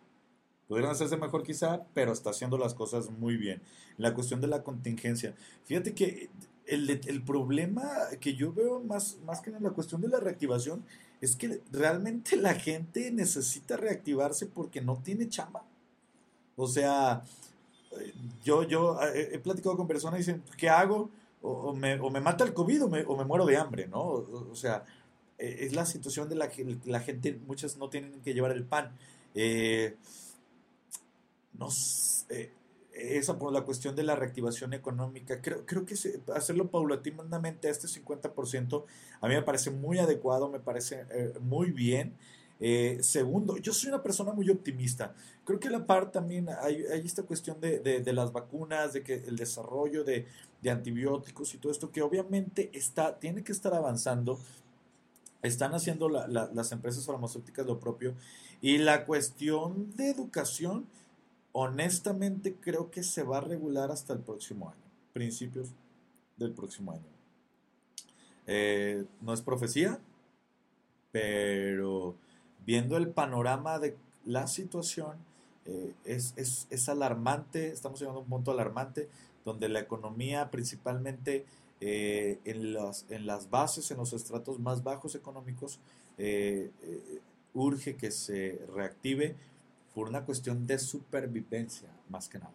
Podrían 0.69 0.91
hacerse 0.91 1.17
mejor 1.17 1.43
quizá, 1.43 1.85
pero 1.95 2.13
está 2.13 2.31
haciendo 2.31 2.59
las 2.59 2.75
cosas 2.75 3.09
muy 3.09 3.39
bien. 3.39 3.63
La 3.97 4.13
cuestión 4.13 4.43
de 4.43 4.49
la 4.49 4.63
contingencia. 4.63 5.35
Fíjate 5.65 5.95
que 5.95 6.29
el, 6.67 6.91
el 6.91 7.23
problema 7.23 7.89
que 8.21 8.35
yo 8.35 8.53
veo 8.53 8.81
más, 8.81 9.17
más 9.25 9.41
que 9.41 9.49
en 9.49 9.63
la 9.63 9.71
cuestión 9.71 10.03
de 10.03 10.09
la 10.09 10.21
reactivación 10.21 10.85
es 11.21 11.37
que 11.37 11.61
realmente 11.73 12.37
la 12.37 12.55
gente 12.55 13.11
necesita 13.11 13.77
reactivarse 13.77 14.47
porque 14.47 14.81
no 14.81 14.97
tiene 15.03 15.29
chamba. 15.29 15.65
O 16.57 16.67
sea, 16.67 17.23
yo, 18.45 18.63
yo 18.63 18.99
he 19.15 19.39
platicado 19.39 19.77
con 19.77 19.87
personas 19.87 20.19
y 20.19 20.23
dicen, 20.23 20.43
¿qué 20.57 20.69
hago? 20.69 21.11
O, 21.43 21.73
me, 21.73 22.01
o 22.01 22.11
me, 22.11 22.21
mata 22.21 22.45
el 22.45 22.55
COVID 22.55 22.85
o 22.85 22.89
me, 22.89 23.25
muero 23.25 23.47
de 23.47 23.57
hambre, 23.57 23.87
¿no? 23.87 24.03
O, 24.03 24.55
sea, 24.55 24.85
es 25.39 25.75
la 25.75 25.87
situación 25.87 26.29
de 26.29 26.35
la 26.35 26.49
que 26.51 26.79
la 26.85 27.01
gente, 27.01 27.39
muchas 27.47 27.77
no 27.77 27.89
tienen 27.89 28.21
que 28.23 28.35
llevar 28.35 28.53
el 28.53 28.65
pan. 28.65 28.91
Eh, 29.35 29.97
no 31.59 31.71
sé, 31.71 32.53
esa 32.97 33.39
por 33.39 33.53
la 33.53 33.63
cuestión 33.63 33.95
de 33.95 34.03
la 34.03 34.17
reactivación 34.17 34.73
económica, 34.73 35.41
creo, 35.41 35.65
creo 35.67 35.85
que 35.85 35.95
hacerlo 36.35 36.71
paulatinamente 36.71 37.69
a 37.69 37.71
este 37.71 37.87
50% 37.87 38.85
a 39.21 39.29
mí 39.29 39.35
me 39.35 39.43
parece 39.43 39.71
muy 39.71 39.99
adecuado, 39.99 40.49
me 40.49 40.61
parece 40.61 41.07
eh, 41.11 41.33
muy 41.41 41.71
bien. 41.71 42.15
Eh, 42.59 42.99
segundo, 43.03 43.59
yo 43.59 43.73
soy 43.73 43.91
una 43.91 44.03
persona 44.03 44.33
muy 44.33 44.49
optimista. 44.51 45.15
Creo 45.45 45.61
que 45.61 45.71
la 45.71 45.87
par 45.87 46.11
también 46.11 46.49
hay, 46.63 46.85
esta 47.05 47.23
cuestión 47.23 47.61
de, 47.61 47.81
de, 47.81 48.13
las 48.13 48.33
vacunas, 48.33 48.93
de 48.93 49.03
que 49.03 49.15
el 49.15 49.37
desarrollo 49.37 50.05
de, 50.05 50.27
de, 50.63 50.71
antibióticos 50.71 51.55
y 51.55 51.59
todo 51.59 51.71
esto, 51.71 51.91
que 51.91 52.03
obviamente 52.03 52.71
está, 52.73 53.19
tiene 53.19 53.45
que 53.45 53.53
estar 53.53 53.75
avanzando. 53.75 54.39
Están 55.43 55.75
haciendo 55.75 56.09
la, 56.09 56.27
la, 56.27 56.51
las 56.53 56.73
empresas 56.73 57.05
farmacéuticas 57.05 57.67
lo 57.67 57.79
propio. 57.79 58.15
Y 58.63 58.79
la 58.79 59.05
cuestión 59.05 59.95
de 59.97 60.11
educación, 60.11 60.87
honestamente 61.59 62.55
creo 62.61 62.91
que 62.91 63.03
se 63.03 63.23
va 63.23 63.39
a 63.39 63.41
regular 63.41 63.91
hasta 63.91 64.13
el 64.13 64.19
próximo 64.19 64.69
año, 64.69 64.85
principios 65.15 65.71
del 66.37 66.53
próximo 66.53 66.93
año. 66.93 67.07
Eh, 68.47 69.07
no 69.23 69.33
es 69.33 69.41
profecía, 69.41 69.99
pero 71.13 72.15
viendo 72.67 72.99
el 72.99 73.09
panorama 73.09 73.79
de 73.79 73.97
la 74.27 74.49
situación, 74.49 75.17
eh, 75.65 75.95
es, 76.05 76.35
es, 76.37 76.67
es, 76.69 76.91
alarmante, 76.91 77.69
estamos 77.69 78.01
llegando 78.01 78.21
a 78.21 78.23
un 78.25 78.29
punto 78.29 78.51
alarmante, 78.51 79.09
donde 79.47 79.71
la 79.71 79.81
economía 79.81 80.51
principalmente 80.51 81.47
eh, 81.81 82.39
en, 82.45 82.75
las, 82.75 83.07
en 83.09 83.25
las 83.25 83.49
bases, 83.49 83.91
en 83.91 83.97
los 83.97 84.13
estratos 84.13 84.59
más 84.59 84.83
bajos 84.83 85.15
económicos, 85.15 85.81
urge 87.55 87.97
que 87.97 88.11
se 88.11 88.61
reactive 88.75 89.37
por 89.97 90.11
una 90.11 90.27
cuestión 90.27 90.67
de 90.67 90.79
supervivencia, 90.79 91.89
más 92.11 92.29
que 92.29 92.39
nada. 92.39 92.53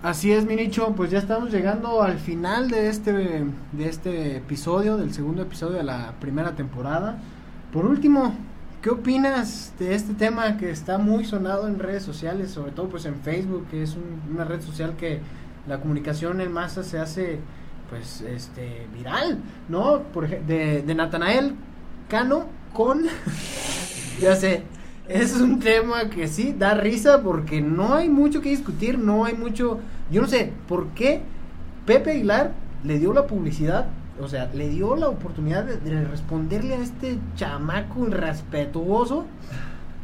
Así 0.00 0.30
es, 0.30 0.46
Minicho, 0.46 0.94
pues 0.94 1.10
ya 1.10 1.18
estamos 1.18 1.50
llegando 1.50 2.04
al 2.04 2.20
final 2.20 2.70
de 2.70 2.88
este, 2.88 3.12
de 3.12 3.88
este 3.88 4.36
episodio, 4.36 4.96
del 4.96 5.12
segundo 5.12 5.42
episodio 5.42 5.78
de 5.78 5.82
la 5.82 6.14
primera 6.20 6.54
temporada. 6.54 7.18
Por 7.72 7.84
último, 7.84 8.32
¿qué 8.80 8.90
opinas 8.90 9.74
de 9.76 9.92
este 9.92 10.14
tema 10.14 10.56
que 10.56 10.70
está 10.70 10.98
muy 10.98 11.24
sonado 11.24 11.66
en 11.66 11.80
redes 11.80 12.04
sociales, 12.04 12.52
sobre 12.52 12.70
todo 12.70 12.88
pues 12.88 13.06
en 13.06 13.16
Facebook, 13.16 13.66
que 13.68 13.82
es 13.82 13.96
un, 13.96 14.22
una 14.32 14.44
red 14.44 14.60
social 14.60 14.94
que 14.96 15.18
la 15.66 15.80
comunicación 15.80 16.40
en 16.40 16.52
masa 16.52 16.84
se 16.84 17.00
hace 17.00 17.40
pues 17.90 18.20
este 18.20 18.86
viral, 18.94 19.40
¿no? 19.68 20.04
Por 20.12 20.28
de, 20.28 20.82
de 20.82 20.94
Natanael 20.94 21.56
Cano 22.08 22.46
con 22.72 23.02
ya 24.20 24.36
sé, 24.36 24.62
es 25.08 25.40
un 25.40 25.60
tema 25.60 26.10
que 26.10 26.28
sí 26.28 26.54
da 26.56 26.74
risa 26.74 27.22
porque 27.22 27.60
no 27.60 27.94
hay 27.94 28.08
mucho 28.08 28.40
que 28.40 28.50
discutir, 28.50 28.98
no 28.98 29.24
hay 29.24 29.34
mucho, 29.34 29.80
yo 30.10 30.22
no 30.22 30.28
sé, 30.28 30.52
¿por 30.68 30.88
qué 30.88 31.20
Pepe 31.84 32.12
Aguilar 32.12 32.52
le 32.84 32.98
dio 32.98 33.12
la 33.12 33.26
publicidad 33.26 33.86
o 34.20 34.28
sea, 34.28 34.50
le 34.54 34.68
dio 34.68 34.96
la 34.96 35.08
oportunidad 35.08 35.64
de, 35.64 35.76
de, 35.76 36.04
responderle 36.04 36.74
a 36.74 36.78
este 36.78 37.18
chamaco 37.34 38.06
irrespetuoso, 38.06 39.26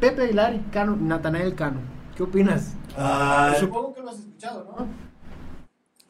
Pepe 0.01 0.25
Aguilar 0.25 0.55
y 0.55 0.59
Cano, 0.71 0.97
Natanael 0.97 1.55
Cano. 1.55 1.81
¿Qué 2.15 2.23
opinas? 2.23 2.75
Ah, 2.97 3.55
Supongo 3.59 3.95
que 3.95 4.03
lo 4.03 4.11
has 4.11 4.19
escuchado, 4.19 4.65
¿no? 4.65 4.87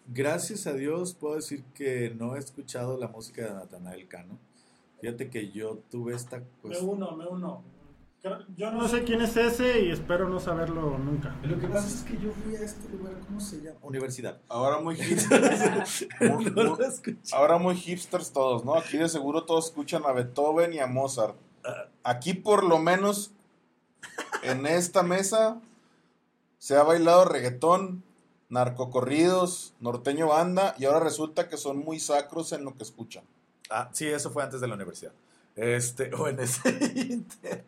Gracias 0.08 0.66
a 0.66 0.72
Dios 0.72 1.14
puedo 1.14 1.36
decir 1.36 1.62
que 1.74 2.14
no 2.18 2.34
he 2.34 2.38
escuchado 2.38 2.98
la 2.98 3.06
música 3.06 3.44
de 3.44 3.54
Natanael 3.54 4.08
Cano. 4.08 4.38
Fíjate 5.00 5.30
que 5.30 5.50
yo 5.50 5.78
tuve 5.90 6.14
esta 6.14 6.42
cuestión. 6.60 6.86
Me 6.86 6.92
uno, 6.92 7.16
me 7.16 7.26
uno. 7.26 7.62
Yo 8.56 8.70
no 8.70 8.86
sé 8.86 9.02
quién 9.02 9.20
es 9.20 9.36
ese 9.36 9.80
y 9.80 9.90
espero 9.90 10.28
no 10.28 10.38
saberlo 10.38 10.96
nunca. 10.96 11.34
Lo 11.42 11.58
que 11.58 11.66
pasa 11.66 11.88
es 11.88 12.02
que 12.04 12.16
yo 12.22 12.30
fui 12.30 12.54
a 12.54 12.60
este 12.60 12.88
lugar, 12.90 13.14
¿cómo 13.26 13.40
se 13.40 13.60
llama? 13.60 13.78
Universidad. 13.82 14.40
Ahora 14.48 14.78
muy 14.78 14.94
hipsters. 15.02 16.06
muy, 16.20 16.52
ahora 17.32 17.58
muy 17.58 17.74
hipsters 17.74 18.32
todos, 18.32 18.64
¿no? 18.64 18.76
Aquí 18.76 18.96
de 18.96 19.08
seguro 19.08 19.42
todos 19.44 19.66
escuchan 19.66 20.04
a 20.06 20.12
Beethoven 20.12 20.72
y 20.72 20.78
a 20.78 20.86
Mozart. 20.86 21.34
Aquí 22.04 22.34
por 22.34 22.62
lo 22.62 22.78
menos 22.78 23.32
en 24.44 24.66
esta 24.66 25.02
mesa 25.02 25.60
se 26.58 26.76
ha 26.76 26.84
bailado 26.84 27.24
reggaetón, 27.24 28.04
narcocorridos, 28.50 29.74
norteño 29.80 30.28
banda 30.28 30.76
y 30.78 30.84
ahora 30.84 31.00
resulta 31.00 31.48
que 31.48 31.56
son 31.56 31.78
muy 31.78 31.98
sacros 31.98 32.52
en 32.52 32.64
lo 32.64 32.76
que 32.76 32.84
escuchan. 32.84 33.24
Ah, 33.68 33.90
sí, 33.92 34.06
eso 34.06 34.30
fue 34.30 34.44
antes 34.44 34.60
de 34.60 34.68
la 34.68 34.74
universidad. 34.74 35.12
Este, 35.56 36.12
o 36.18 36.28
en 36.28 36.40
ese 36.40 36.70
inter. 36.94 37.64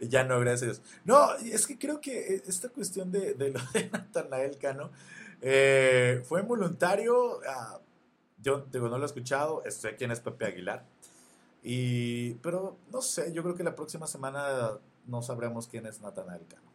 Ya 0.00 0.24
no, 0.24 0.40
gracias. 0.40 0.82
No, 1.04 1.34
es 1.36 1.66
que 1.66 1.78
creo 1.78 2.00
que 2.00 2.42
esta 2.46 2.68
cuestión 2.68 3.12
de, 3.12 3.34
de 3.34 3.50
lo 3.50 3.60
de 3.72 3.90
Natanael 3.90 4.58
Cano 4.58 4.90
eh, 5.40 6.22
fue 6.24 6.42
voluntario. 6.42 7.40
Ah, 7.48 7.78
yo 8.40 8.66
digo, 8.72 8.88
no 8.88 8.98
lo 8.98 9.04
he 9.04 9.06
escuchado. 9.06 9.62
Sé 9.68 9.96
quién 9.96 10.10
es 10.10 10.20
Pepe 10.20 10.46
Aguilar. 10.46 10.84
Y, 11.62 12.34
pero 12.34 12.78
no 12.92 13.02
sé, 13.02 13.32
yo 13.32 13.42
creo 13.42 13.54
que 13.54 13.64
la 13.64 13.74
próxima 13.74 14.06
semana 14.06 14.78
no 15.06 15.22
sabremos 15.22 15.66
quién 15.66 15.86
es 15.86 16.00
Natanael 16.00 16.46
Cano. 16.46 16.68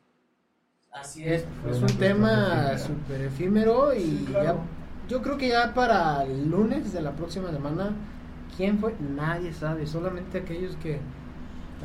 Así 0.91 1.23
es, 1.25 1.43
es 1.67 1.77
un 1.77 1.97
tema 1.97 2.77
súper 2.77 3.21
efímero 3.21 3.95
y 3.95 4.01
sí, 4.01 4.25
claro. 4.27 4.59
ya, 4.59 5.07
yo 5.07 5.21
creo 5.23 5.37
que 5.37 5.47
ya 5.49 5.73
para 5.73 6.23
el 6.23 6.51
lunes 6.51 6.93
de 6.93 7.01
la 7.01 7.15
próxima 7.15 7.51
semana 7.51 7.95
¿Quién 8.55 8.79
fue? 8.79 8.95
Nadie 8.99 9.53
sabe, 9.53 9.87
solamente 9.87 10.39
aquellos 10.39 10.75
que 10.77 10.99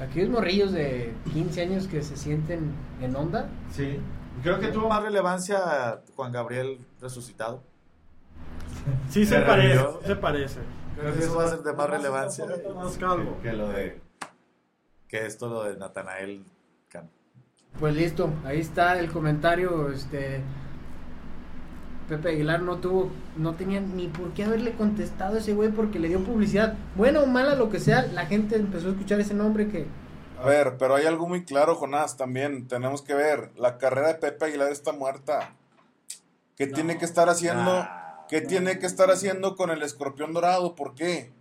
aquellos 0.01 0.31
morrillos 0.31 0.73
de 0.73 1.13
15 1.33 1.63
años 1.63 1.89
que 1.89 2.03
se 2.03 2.17
sienten 2.17 2.73
en 3.01 3.17
onda. 3.17 3.49
Sí. 3.71 3.99
Creo 4.43 4.61
que 4.61 4.69
tuvo 4.69 4.89
más 4.89 5.03
relevancia 5.03 6.03
Juan 6.15 6.31
Gabriel 6.31 6.79
resucitado. 7.01 7.63
Sí 9.09 9.27
se 9.27 9.41
parece, 9.41 9.85
se 10.07 10.17
parece. 10.17 10.61
Creo 10.97 11.15
que 11.15 11.21
eso 11.21 11.37
va 11.37 11.45
a 11.45 11.49
ser 11.49 11.61
de 11.61 11.73
más 11.73 11.91
relevancia 11.91 12.45
más 12.75 12.97
calvo. 12.99 13.37
Que, 13.43 13.51
que 13.51 13.57
lo 13.57 13.69
de 13.69 14.01
que 15.09 15.27
esto 15.27 15.49
lo 15.49 15.65
de 15.65 15.77
Natanael 15.77 16.45
Cano. 16.89 17.09
Pues 17.81 17.95
listo, 17.95 18.31
ahí 18.45 18.61
está 18.61 18.99
el 18.99 19.11
comentario 19.11 19.91
este 19.91 20.43
Pepe 22.09 22.31
Aguilar 22.31 22.63
no 22.63 22.79
tuvo, 22.79 23.11
no 23.37 23.55
tenía 23.55 23.81
ni 23.81 24.09
por 24.09 24.33
qué 24.33 24.45
haberle 24.45 24.73
contestado 24.73 25.37
a 25.37 25.39
ese 25.39 25.53
güey 25.53 25.71
porque 25.71 25.99
le 25.99 26.09
dio 26.09 26.25
publicidad. 26.25 26.75
Buena 26.97 27.21
o 27.21 27.27
mala, 27.27 27.55
lo 27.55 27.69
que 27.69 27.81
sea, 27.81 28.07
la 28.07 28.27
gente 28.27 28.57
empezó 28.57 28.89
a 28.89 28.91
escuchar 28.93 29.21
ese 29.21 29.35
nombre 29.35 29.69
que... 29.69 29.87
A 30.41 30.47
ver, 30.47 30.77
pero 30.79 30.95
hay 30.95 31.05
algo 31.05 31.29
muy 31.29 31.45
claro, 31.45 31.75
Jonás, 31.75 32.17
también 32.17 32.69
tenemos 32.69 33.03
que 33.03 33.15
ver. 33.15 33.51
La 33.57 33.77
carrera 33.77 34.09
de 34.09 34.15
Pepe 34.15 34.47
Aguilar 34.47 34.73
está 34.73 34.93
muerta. 34.93 35.55
¿Qué 36.57 36.67
tiene 36.67 36.97
que 36.97 37.05
estar 37.05 37.29
haciendo? 37.29 37.71
Ah, 37.71 38.25
¿Qué 38.29 38.41
tiene 38.41 38.79
que 38.79 38.87
estar 38.87 39.11
haciendo 39.11 39.57
con 39.57 39.71
el 39.71 39.83
escorpión 39.83 40.33
dorado? 40.33 40.75
¿Por 40.75 40.95
qué? 40.95 41.33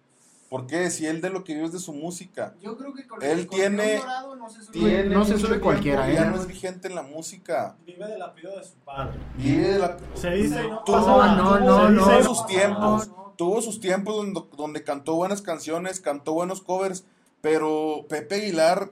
¿Por 0.50 0.66
qué? 0.66 0.90
Si 0.90 1.06
él 1.06 1.20
de 1.20 1.30
lo 1.30 1.44
que 1.44 1.54
vive 1.54 1.66
es 1.66 1.74
de 1.74 1.80
su 1.80 1.92
música. 1.94 2.56
Yo 2.62 2.78
creo 2.78 2.94
que 2.94 3.06
con 3.06 3.22
Él 3.22 3.40
escorpión 3.40 3.76
tiene- 3.76 3.98
dorado 4.00 4.36
no 4.38 4.50
se 4.50 4.62
sube. 4.62 4.72
Tiene 4.72 5.04
no 5.16 5.26
se 5.26 5.38
sube 5.38 5.60
cualquiera, 5.60 6.06
tiempo, 6.06 6.22
¿eh? 6.22 6.26
Ya 6.26 6.32
no 6.32 6.42
es 6.42 6.48
vigente 6.48 6.88
en 6.88 6.96
la 6.96 7.02
música. 7.04 7.76
Vive 7.86 8.08
del 8.08 8.22
apellido 8.22 8.58
de 8.58 8.64
su 8.64 8.76
padre. 8.86 9.20
Vive 9.36 9.68
de 9.74 9.80
la- 9.80 9.98
Se 10.14 10.30
dice 10.32 10.64
no 10.70 10.84
Tuvo- 10.86 10.98
no, 11.36 11.56
Se 11.56 11.60
no, 11.60 11.60
dice 11.60 11.66
no, 11.66 12.04
tuvo 12.06 12.12
no, 12.12 12.24
sus 12.24 12.46
tiempos, 12.48 13.12
tuvo 13.36 13.62
sus 13.62 13.80
tiempos 13.82 14.16
donde, 14.16 14.42
donde 14.56 14.84
cantó 14.86 15.16
buenas 15.16 15.42
canciones, 15.42 16.00
cantó 16.00 16.32
buenos 16.34 16.62
covers, 16.62 17.04
pero 17.42 18.06
Pepe 18.08 18.36
Aguilar 18.36 18.92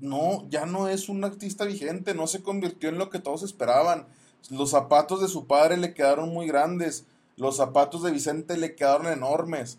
no, 0.00 0.48
ya 0.50 0.66
no 0.66 0.88
es 0.88 1.08
un 1.08 1.22
artista 1.24 1.64
vigente, 1.64 2.12
no 2.14 2.26
se 2.26 2.42
convirtió 2.42 2.88
en 2.88 2.98
lo 2.98 3.08
que 3.08 3.20
todos 3.20 3.44
esperaban. 3.44 4.06
Los 4.50 4.70
zapatos 4.70 5.20
de 5.20 5.28
su 5.28 5.46
padre 5.46 5.76
le 5.76 5.94
quedaron 5.94 6.30
muy 6.30 6.48
grandes, 6.48 7.04
los 7.36 7.56
zapatos 7.56 8.02
de 8.02 8.10
Vicente 8.10 8.56
le 8.56 8.74
quedaron 8.74 9.06
enormes. 9.06 9.78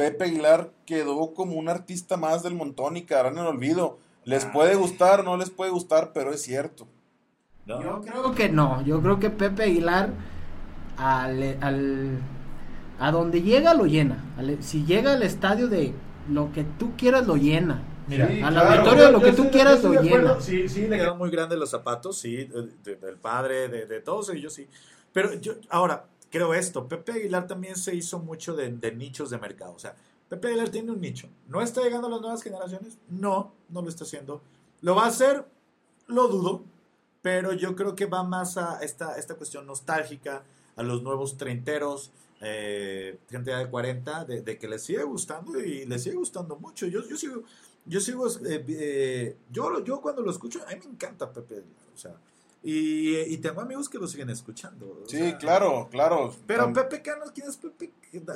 Pepe 0.00 0.24
Aguilar 0.24 0.70
quedó 0.86 1.34
como 1.34 1.56
un 1.56 1.68
artista 1.68 2.16
más 2.16 2.42
del 2.42 2.54
montón 2.54 2.96
y 2.96 3.02
quedará 3.02 3.28
en 3.28 3.36
el 3.38 3.46
olvido. 3.46 3.98
Les 4.24 4.46
puede 4.46 4.74
gustar, 4.74 5.24
no 5.24 5.36
les 5.36 5.50
puede 5.50 5.70
gustar, 5.70 6.12
pero 6.14 6.32
es 6.32 6.40
cierto. 6.42 6.86
¿no? 7.66 7.82
Yo 7.82 8.00
creo 8.00 8.32
que 8.34 8.48
no, 8.48 8.80
yo 8.82 9.02
creo 9.02 9.18
que 9.18 9.28
Pepe 9.28 9.64
Aguilar 9.64 10.10
al, 10.96 11.58
al- 11.60 12.18
a 12.98 13.10
donde 13.12 13.42
llega 13.42 13.74
lo 13.74 13.84
llena. 13.84 14.24
Al- 14.38 14.62
si 14.62 14.84
llega 14.86 15.12
al 15.12 15.22
estadio 15.22 15.68
de 15.68 15.92
lo 16.30 16.50
que 16.52 16.64
tú 16.64 16.92
quieras 16.96 17.26
lo 17.26 17.36
llena. 17.36 17.82
Mira, 18.08 18.26
al 18.26 18.54
claro. 18.54 18.70
auditorio 18.72 19.04
de 19.06 19.12
lo 19.12 19.20
Yo 19.20 19.24
que 19.26 19.32
tú 19.32 19.50
quieras 19.50 19.82
yo 19.82 19.92
lo 19.92 20.02
llena. 20.02 20.40
Sí, 20.40 20.68
sí, 20.68 20.86
le 20.88 20.96
quedaron 20.96 21.18
muy 21.18 21.30
grandes 21.30 21.58
los 21.58 21.70
zapatos, 21.70 22.18
sí, 22.18 22.44
de- 22.44 22.68
de- 22.82 22.96
del 22.96 23.16
padre, 23.16 23.68
de, 23.68 23.84
de 23.86 24.00
todos 24.00 24.30
ellos, 24.30 24.52
sí. 24.54 24.66
Pero 25.12 25.34
yo, 25.34 25.52
ahora, 25.68 26.06
creo 26.30 26.54
esto, 26.54 26.88
Pepe 26.88 27.12
Aguilar 27.12 27.46
también 27.46 27.76
se 27.76 27.94
hizo 27.94 28.18
mucho 28.18 28.54
de, 28.54 28.70
nichos 28.92 29.30
de 29.30 29.38
mercado. 29.38 29.72
O 29.74 29.78
sea, 29.78 29.94
Pepe 30.28 30.48
Aguilar 30.48 30.68
tiene 30.68 30.92
un 30.92 31.00
nicho. 31.00 31.28
¿No 31.48 31.60
está 31.60 31.82
llegando 31.82 32.06
a 32.06 32.10
las 32.10 32.20
nuevas 32.20 32.42
generaciones? 32.42 32.98
No, 33.08 33.52
no 33.68 33.82
lo 33.82 33.88
está 33.88 34.04
haciendo. 34.04 34.40
¿Lo 34.80 34.94
va 34.94 35.04
a 35.04 35.08
hacer? 35.08 35.44
Lo 36.06 36.28
dudo. 36.28 36.62
Pero 37.22 37.52
yo 37.52 37.76
creo 37.76 37.94
que 37.94 38.06
va 38.06 38.22
más 38.22 38.56
a 38.56 38.78
esta, 38.82 39.18
esta 39.18 39.34
cuestión 39.34 39.66
nostálgica, 39.66 40.42
a 40.76 40.82
los 40.82 41.02
nuevos 41.02 41.36
treinteros, 41.36 42.10
eh, 42.40 43.18
gente 43.28 43.50
de 43.50 43.68
40, 43.68 44.24
de, 44.24 44.58
que 44.58 44.68
les 44.68 44.82
sigue 44.82 45.02
gustando 45.02 45.60
y 45.60 45.84
les 45.84 46.02
sigue 46.02 46.16
gustando 46.16 46.56
mucho. 46.56 46.86
Yo, 46.86 47.06
yo 47.06 47.16
sigo, 47.16 47.42
yo 47.84 48.00
sigo, 48.00 48.26
eh, 48.28 48.64
eh, 48.68 49.36
yo, 49.50 49.84
yo 49.84 50.00
cuando 50.00 50.22
lo 50.22 50.30
escucho, 50.30 50.60
a 50.66 50.70
mí 50.70 50.80
me 50.82 50.92
encanta 50.92 51.30
Pepe 51.30 51.56
Aguilar, 51.56 51.86
o 51.94 51.98
sea, 51.98 52.14
y, 52.62 53.16
y 53.16 53.36
tengo 53.38 53.62
amigos 53.62 53.88
que 53.88 53.96
lo 53.98 54.06
siguen 54.06 54.28
escuchando. 54.28 55.02
Sí, 55.06 55.16
sea, 55.18 55.38
claro, 55.38 55.88
claro. 55.90 56.34
Pero 56.46 56.72
Pepe 56.74 57.00
Cano, 57.00 57.24
¿quién 57.34 57.48
es 57.48 57.56
Pepe? 57.56 57.90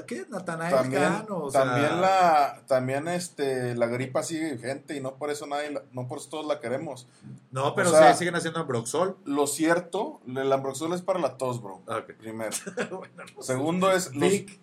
¿Qué? 0.07 0.25
Natanael 0.31 0.73
también, 0.75 1.03
Cano, 1.03 1.39
o 1.45 1.51
sea, 1.51 1.65
también 1.65 2.01
la 2.01 2.63
también 2.67 3.09
este 3.09 3.75
la 3.75 3.87
gripa 3.87 4.23
sigue 4.23 4.53
vigente 4.53 4.97
y 4.97 5.01
no 5.01 5.17
por 5.17 5.31
eso 5.31 5.47
nadie 5.47 5.77
no 5.93 6.07
por 6.07 6.19
eso 6.19 6.29
todos 6.31 6.47
la 6.47 6.61
queremos 6.61 7.09
No, 7.51 7.75
pero 7.75 7.89
o 7.91 7.93
sea- 7.93 8.13
sí, 8.13 8.19
siguen 8.21 8.37
haciendo 8.37 8.61
Ambroxol. 8.61 9.17
lo 9.25 9.49
cierto 9.49 10.21
el 10.29 10.53
ambroxol 10.53 10.93
es 10.93 11.03
para 11.03 11.19
la 11.19 11.37
tos 11.37 11.61
bro 11.61 11.83
Ah, 11.89 12.03
primero 12.17 12.55
bueno, 12.93 13.25
no 13.35 13.43
sé. 13.43 13.53
segundo 13.53 13.91
es 13.91 14.13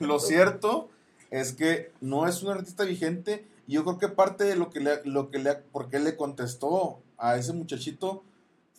lo, 0.00 0.18
cierto 0.20 0.90
es 1.30 1.52
que 1.54 1.90
no 2.00 2.26
es 2.28 2.42
un 2.42 2.50
artista 2.52 2.84
vigente 2.84 3.46
y 3.66 3.72
yo 3.74 3.84
creo 3.84 3.98
que 3.98 4.08
parte 4.08 4.44
de 4.44 4.56
lo 4.56 4.68
que 4.70 4.80
le 4.80 5.00
lo 5.04 5.30
que 5.30 5.38
le 5.38 5.54
por 5.54 5.88
qué 5.88 5.98
le 6.00 6.16
contestó 6.16 7.00
a 7.18 7.36
ese 7.36 7.52
muchachito 7.52 8.22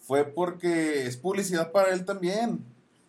fue 0.02 0.24
porque 0.26 1.06
es 1.08 1.18
publicidad 1.18 1.72
para 1.72 1.94
él 1.94 2.06
también 2.06 2.64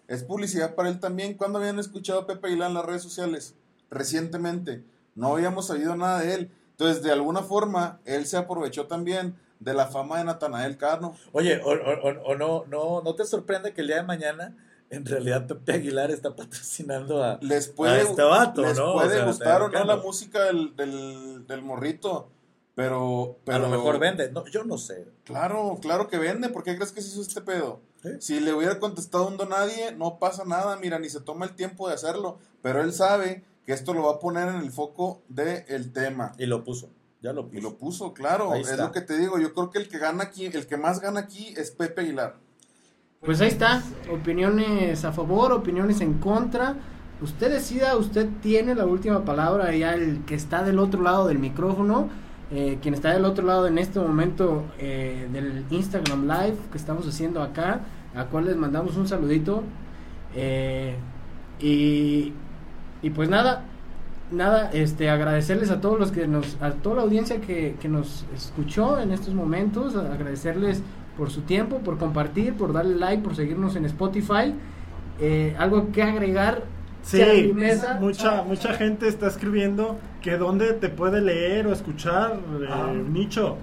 es 0.09 0.23
publicidad 0.23 0.77
para 0.77 0.89
él 0.89 1.01
también. 1.01 1.35
¿Cuándo 1.35 1.59
habían 1.59 1.81
escuchado 1.81 2.21
a 2.21 2.27
Pepe 2.29 2.47
Aguilar 2.47 2.69
en 2.69 2.75
las 2.75 2.85
redes 2.85 3.03
sociales? 3.03 3.57
Recientemente. 3.91 4.85
No 5.17 5.33
habíamos 5.35 5.67
sabido 5.67 5.97
nada 5.97 6.21
de 6.21 6.33
él. 6.35 6.51
Entonces, 6.71 7.03
de 7.03 7.11
alguna 7.11 7.43
forma, 7.43 7.99
él 8.05 8.25
se 8.27 8.37
aprovechó 8.37 8.87
también 8.87 9.35
de 9.59 9.75
la 9.75 9.87
fama 9.89 10.19
de 10.19 10.25
Natanael 10.25 10.77
Cano. 10.77 11.17
Oye, 11.33 11.61
o, 11.65 11.71
o- 11.71 12.09
o- 12.09 12.23
o 12.33 12.35
no, 12.37 12.65
no, 12.69 13.03
¿no 13.03 13.15
te 13.17 13.25
sorprende 13.25 13.73
que 13.73 13.81
el 13.81 13.89
día 13.89 13.97
de 13.97 14.03
mañana 14.05 14.57
en 14.91 15.05
realidad 15.07 15.49
Pepe 15.49 15.73
Aguilar 15.73 16.13
está 16.13 16.37
patrocinando 16.37 17.25
a... 17.25 17.39
Les 17.43 17.67
puede, 17.67 17.95
A 17.95 18.03
este 18.03 18.23
vato, 18.23 18.63
les 18.63 18.79
¿no? 18.79 18.93
puede 18.93 19.17
sea, 19.17 19.25
gustar 19.25 19.63
o 19.63 19.69
no 19.69 19.85
la 19.85 19.97
música 19.97 20.45
del, 20.45 20.77
del, 20.77 21.47
del 21.49 21.63
morrito, 21.63 22.29
pero, 22.77 23.39
pero... 23.45 23.57
A 23.57 23.61
lo 23.61 23.69
mejor 23.71 23.99
vende. 23.99 24.31
No, 24.31 24.47
yo 24.47 24.63
no 24.63 24.77
sé. 24.79 25.09
Claro, 25.25 25.79
claro 25.81 26.07
que 26.09 26.19
vende. 26.19 26.51
¿Por 26.51 26.63
qué 26.63 26.77
crees 26.77 26.93
que 26.93 27.01
se 27.03 27.09
hizo 27.09 27.23
este 27.23 27.41
pedo? 27.41 27.81
¿Sí? 28.03 28.11
Si 28.21 28.41
le 28.41 28.53
hubiera 28.53 28.79
contestado 28.79 29.27
un 29.27 29.39
don 29.39 29.49
nadie, 29.49 29.93
no 29.97 30.19
pasa 30.19 30.45
nada, 30.45 30.77
mira, 30.77 30.99
ni 30.99 31.09
se 31.09 31.21
toma 31.21 31.47
el 31.47 31.55
tiempo 31.57 31.89
de 31.89 31.95
hacerlo. 31.95 32.39
Pero 32.63 32.83
él 32.83 32.93
sabe 32.93 33.43
que 33.65 33.73
esto 33.73 33.95
lo 33.95 34.05
va 34.05 34.13
a 34.13 34.19
poner 34.21 34.47
en 34.49 34.57
el 34.57 34.71
foco 34.71 35.23
del 35.29 35.91
tema. 35.93 36.33
Y 36.39 36.45
lo 36.47 36.63
puso. 36.63 36.91
Ya 37.23 37.33
lo 37.33 37.47
puso. 37.47 37.59
Y 37.59 37.61
lo 37.63 37.79
puso, 37.79 38.13
claro. 38.13 38.53
Ahí 38.53 38.61
Es 38.61 38.69
está. 38.69 38.85
lo 38.85 38.93
que 38.93 39.01
te 39.01 39.17
digo. 39.17 39.39
Yo 39.39 39.55
creo 39.55 39.71
que 39.71 39.79
el 39.79 39.89
que 39.89 39.99
gana 39.99 40.25
aquí, 40.25 40.45
el 40.47 40.67
que 40.67 40.77
más 40.77 41.01
gana 41.01 41.21
aquí 41.21 41.55
es 41.57 41.71
Pepe 41.71 42.03
Aguilar. 42.03 42.37
Pues 43.25 43.41
ahí 43.41 43.49
está, 43.49 43.83
opiniones 44.13 45.05
a 45.05 45.13
favor, 45.13 45.51
opiniones 45.53 46.01
en 46.03 46.19
contra. 46.19 46.77
Usted 47.23 47.51
decida, 47.51 47.97
usted 47.97 48.29
tiene 48.43 48.75
la 48.75 48.85
última 48.85 49.25
palabra, 49.25 49.75
ya 49.75 49.95
el 49.95 50.25
que 50.27 50.35
está 50.35 50.63
del 50.63 50.79
otro 50.79 51.03
lado 51.03 51.27
del 51.27 51.39
micrófono, 51.39 52.11
eh, 52.51 52.79
quien 52.81 52.95
está 52.95 53.13
del 53.13 53.25
otro 53.25 53.45
lado 53.45 53.67
en 53.67 53.79
este 53.79 53.99
momento 53.99 54.65
eh, 54.79 55.29
del 55.33 55.65
Instagram 55.71 56.23
Live 56.23 56.57
que 56.71 56.79
estamos 56.79 57.07
haciendo 57.07 57.43
acá, 57.43 57.81
a 58.15 58.25
cual 58.27 58.47
les 58.47 58.57
mandamos 58.57 58.97
un 58.97 59.09
saludito. 59.09 59.63
Eh, 60.35 60.97
y, 61.61 62.33
y 63.03 63.11
pues 63.11 63.29
nada, 63.29 63.65
nada, 64.31 64.71
este, 64.73 65.11
agradecerles 65.11 65.71
a 65.71 65.81
todos 65.81 65.99
los 65.99 66.13
que 66.13 66.27
nos, 66.27 66.57
a 66.61 66.73
toda 66.73 66.97
la 66.97 67.03
audiencia 67.03 67.41
que, 67.41 67.77
que 67.81 67.89
nos 67.89 68.25
escuchó 68.35 69.01
en 69.01 69.13
estos 69.13 69.35
momentos, 69.35 69.97
agradecerles 69.97 70.83
por 71.17 71.31
su 71.31 71.43
tiempo, 71.43 71.79
por 71.79 71.99
compartir, 71.99 72.55
por 72.55 72.73
darle 72.73 72.97
like, 72.97 73.23
por 73.23 73.35
seguirnos 73.35 73.75
en 73.77 73.87
Spotify. 73.87 74.55
Eh, 75.21 75.57
algo 75.59 75.91
que 75.93 76.03
agregar. 76.03 76.65
Sí, 77.07 77.19
Charlie 77.19 77.53
Mesa. 77.53 77.95
mucha, 78.01 78.43
mucha 78.43 78.75
gente 78.75 79.07
está 79.07 79.29
escribiendo 79.29 79.97
que 80.23 80.37
dónde 80.37 80.73
te 80.73 80.89
puede 80.89 81.21
leer 81.21 81.67
o 81.69 81.73
escuchar, 81.73 82.33
eh, 82.35 82.67
Ah. 82.69 82.93
Nicho. 82.93 83.59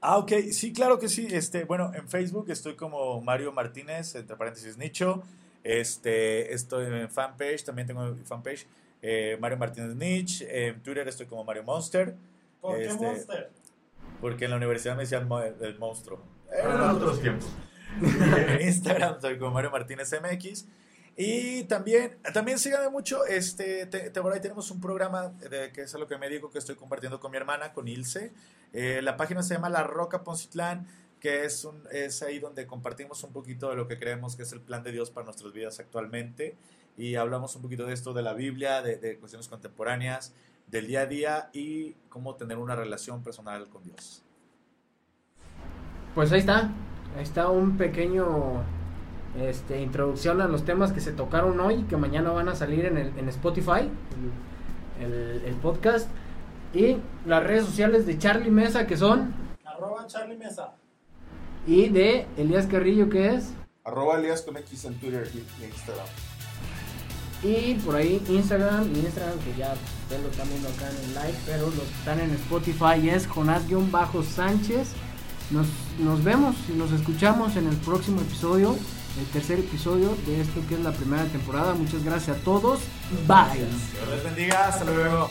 Ah, 0.00 0.16
ok, 0.18 0.32
sí, 0.50 0.72
claro 0.72 0.98
que 0.98 1.08
sí. 1.08 1.28
Este, 1.30 1.64
bueno, 1.64 1.92
en 1.94 2.08
Facebook 2.08 2.46
estoy 2.50 2.74
como 2.74 3.20
Mario 3.20 3.52
Martínez, 3.52 4.14
entre 4.14 4.36
paréntesis 4.36 4.78
Nicho. 4.78 5.22
Este, 5.62 6.54
estoy 6.54 6.86
en 6.86 7.10
fanpage, 7.10 7.64
también 7.64 7.86
tengo 7.88 8.14
fanpage, 8.24 8.66
eh, 9.02 9.36
Mario 9.40 9.58
Martínez 9.58 9.94
Niche. 9.94 10.68
En 10.68 10.80
Twitter 10.80 11.06
estoy 11.08 11.26
como 11.26 11.44
Mario 11.44 11.64
Monster. 11.64 12.14
¿Por 12.60 12.76
qué 12.76 12.86
Este, 12.86 13.04
Monster? 13.04 13.50
Porque 14.20 14.44
en 14.46 14.52
la 14.52 14.56
universidad 14.56 14.94
me 14.96 15.02
decían 15.02 15.28
el 15.60 15.78
monstruo. 15.78 16.20
Eran 16.50 16.96
otros 16.96 17.20
tiempos. 17.20 17.48
en 18.00 18.62
Instagram 18.68 19.20
soy 19.20 19.38
como 19.38 19.50
Mario 19.52 19.70
Martínez 19.70 20.10
MX. 20.12 20.66
Y 21.18 21.64
también, 21.64 22.18
también 22.34 22.58
síganme 22.58 22.90
mucho, 22.90 23.24
este, 23.24 23.86
te, 23.86 24.10
te- 24.10 24.20
por 24.20 24.32
ahí 24.34 24.40
tenemos 24.40 24.70
un 24.70 24.80
programa 24.82 25.28
de, 25.28 25.72
que 25.72 25.82
es 25.82 25.94
a 25.94 25.98
lo 25.98 26.06
que 26.06 26.18
me 26.18 26.28
digo 26.28 26.50
que 26.50 26.58
estoy 26.58 26.76
compartiendo 26.76 27.20
con 27.20 27.30
mi 27.30 27.38
hermana, 27.38 27.72
con 27.72 27.88
Ilse. 27.88 28.32
Eh, 28.74 29.00
la 29.02 29.16
página 29.16 29.42
se 29.42 29.54
llama 29.54 29.70
La 29.70 29.82
Roca 29.82 30.22
Poncitlán, 30.22 30.86
que 31.18 31.46
es, 31.46 31.64
un, 31.64 31.82
es 31.90 32.22
ahí 32.22 32.38
donde 32.38 32.66
compartimos 32.66 33.24
un 33.24 33.32
poquito 33.32 33.70
de 33.70 33.76
lo 33.76 33.88
que 33.88 33.98
creemos 33.98 34.36
que 34.36 34.42
es 34.42 34.52
el 34.52 34.60
plan 34.60 34.82
de 34.82 34.92
Dios 34.92 35.10
para 35.10 35.24
nuestras 35.24 35.54
vidas 35.54 35.80
actualmente. 35.80 36.54
Y 36.98 37.14
hablamos 37.14 37.56
un 37.56 37.62
poquito 37.62 37.86
de 37.86 37.94
esto 37.94 38.12
de 38.12 38.22
la 38.22 38.34
Biblia, 38.34 38.82
de, 38.82 38.96
de 38.98 39.16
cuestiones 39.18 39.48
contemporáneas, 39.48 40.34
del 40.66 40.86
día 40.86 41.00
a 41.00 41.06
día 41.06 41.50
y 41.54 41.92
cómo 42.10 42.34
tener 42.34 42.58
una 42.58 42.76
relación 42.76 43.22
personal 43.22 43.68
con 43.70 43.82
Dios. 43.84 44.22
Pues 46.14 46.30
ahí 46.32 46.40
está. 46.40 46.70
Ahí 47.16 47.22
está 47.22 47.48
un 47.48 47.78
pequeño 47.78 48.62
este, 49.38 49.80
introducción 49.82 50.40
a 50.40 50.48
los 50.48 50.64
temas 50.64 50.92
que 50.92 51.00
se 51.00 51.12
tocaron 51.12 51.60
hoy 51.60 51.74
y 51.74 51.82
que 51.84 51.96
mañana 51.96 52.30
van 52.30 52.48
a 52.48 52.54
salir 52.54 52.86
en, 52.86 52.96
el, 52.96 53.18
en 53.18 53.28
Spotify, 53.28 53.90
el, 55.00 55.54
podcast. 55.62 56.08
Y 56.74 56.96
las 57.26 57.42
redes 57.44 57.64
sociales 57.64 58.06
de 58.06 58.18
Charlie 58.18 58.50
Mesa 58.50 58.86
que 58.86 58.96
son. 58.96 59.34
Arroba 59.64 60.06
Charlie 60.06 60.36
Mesa. 60.36 60.74
Y 61.66 61.88
de 61.88 62.26
Elías 62.36 62.66
Carrillo 62.66 63.08
que 63.08 63.34
es. 63.34 63.52
Arroba 63.84 64.18
Elías 64.18 64.42
con 64.42 64.56
X 64.56 64.84
en 64.84 64.94
Twitter 64.94 65.28
y 65.34 65.64
Instagram. 65.64 66.06
Y 67.42 67.74
por 67.74 67.94
ahí 67.94 68.22
Instagram 68.28 68.94
Instagram 68.94 69.38
que 69.40 69.54
ya 69.58 69.74
ustedes 70.02 70.22
lo 70.22 70.28
están 70.30 70.48
viendo 70.48 70.68
acá 70.68 70.90
en 70.90 70.96
el 70.96 71.14
live, 71.14 71.38
pero 71.44 71.66
los 71.66 71.74
que 71.74 71.98
están 71.98 72.20
en 72.20 72.30
Spotify 72.30 73.08
es 73.08 73.28
Jonás-Sánchez. 73.28 74.88
Nos, 75.50 75.66
nos 76.00 76.24
vemos 76.24 76.56
y 76.68 76.72
nos 76.76 76.90
escuchamos 76.92 77.56
en 77.56 77.68
el 77.68 77.76
próximo 77.76 78.20
episodio 78.20 78.74
el 79.18 79.26
tercer 79.26 79.58
episodio 79.58 80.16
de 80.26 80.40
esto 80.40 80.60
que 80.68 80.74
es 80.74 80.80
la 80.80 80.92
primera 80.92 81.24
temporada. 81.24 81.74
Muchas 81.74 82.04
gracias 82.04 82.36
a 82.36 82.40
todos. 82.40 82.80
Bye. 83.26 83.58
Dios 83.58 84.08
les 84.10 84.24
bendiga. 84.24 84.68
Hasta 84.68 84.84
luego. 84.84 85.30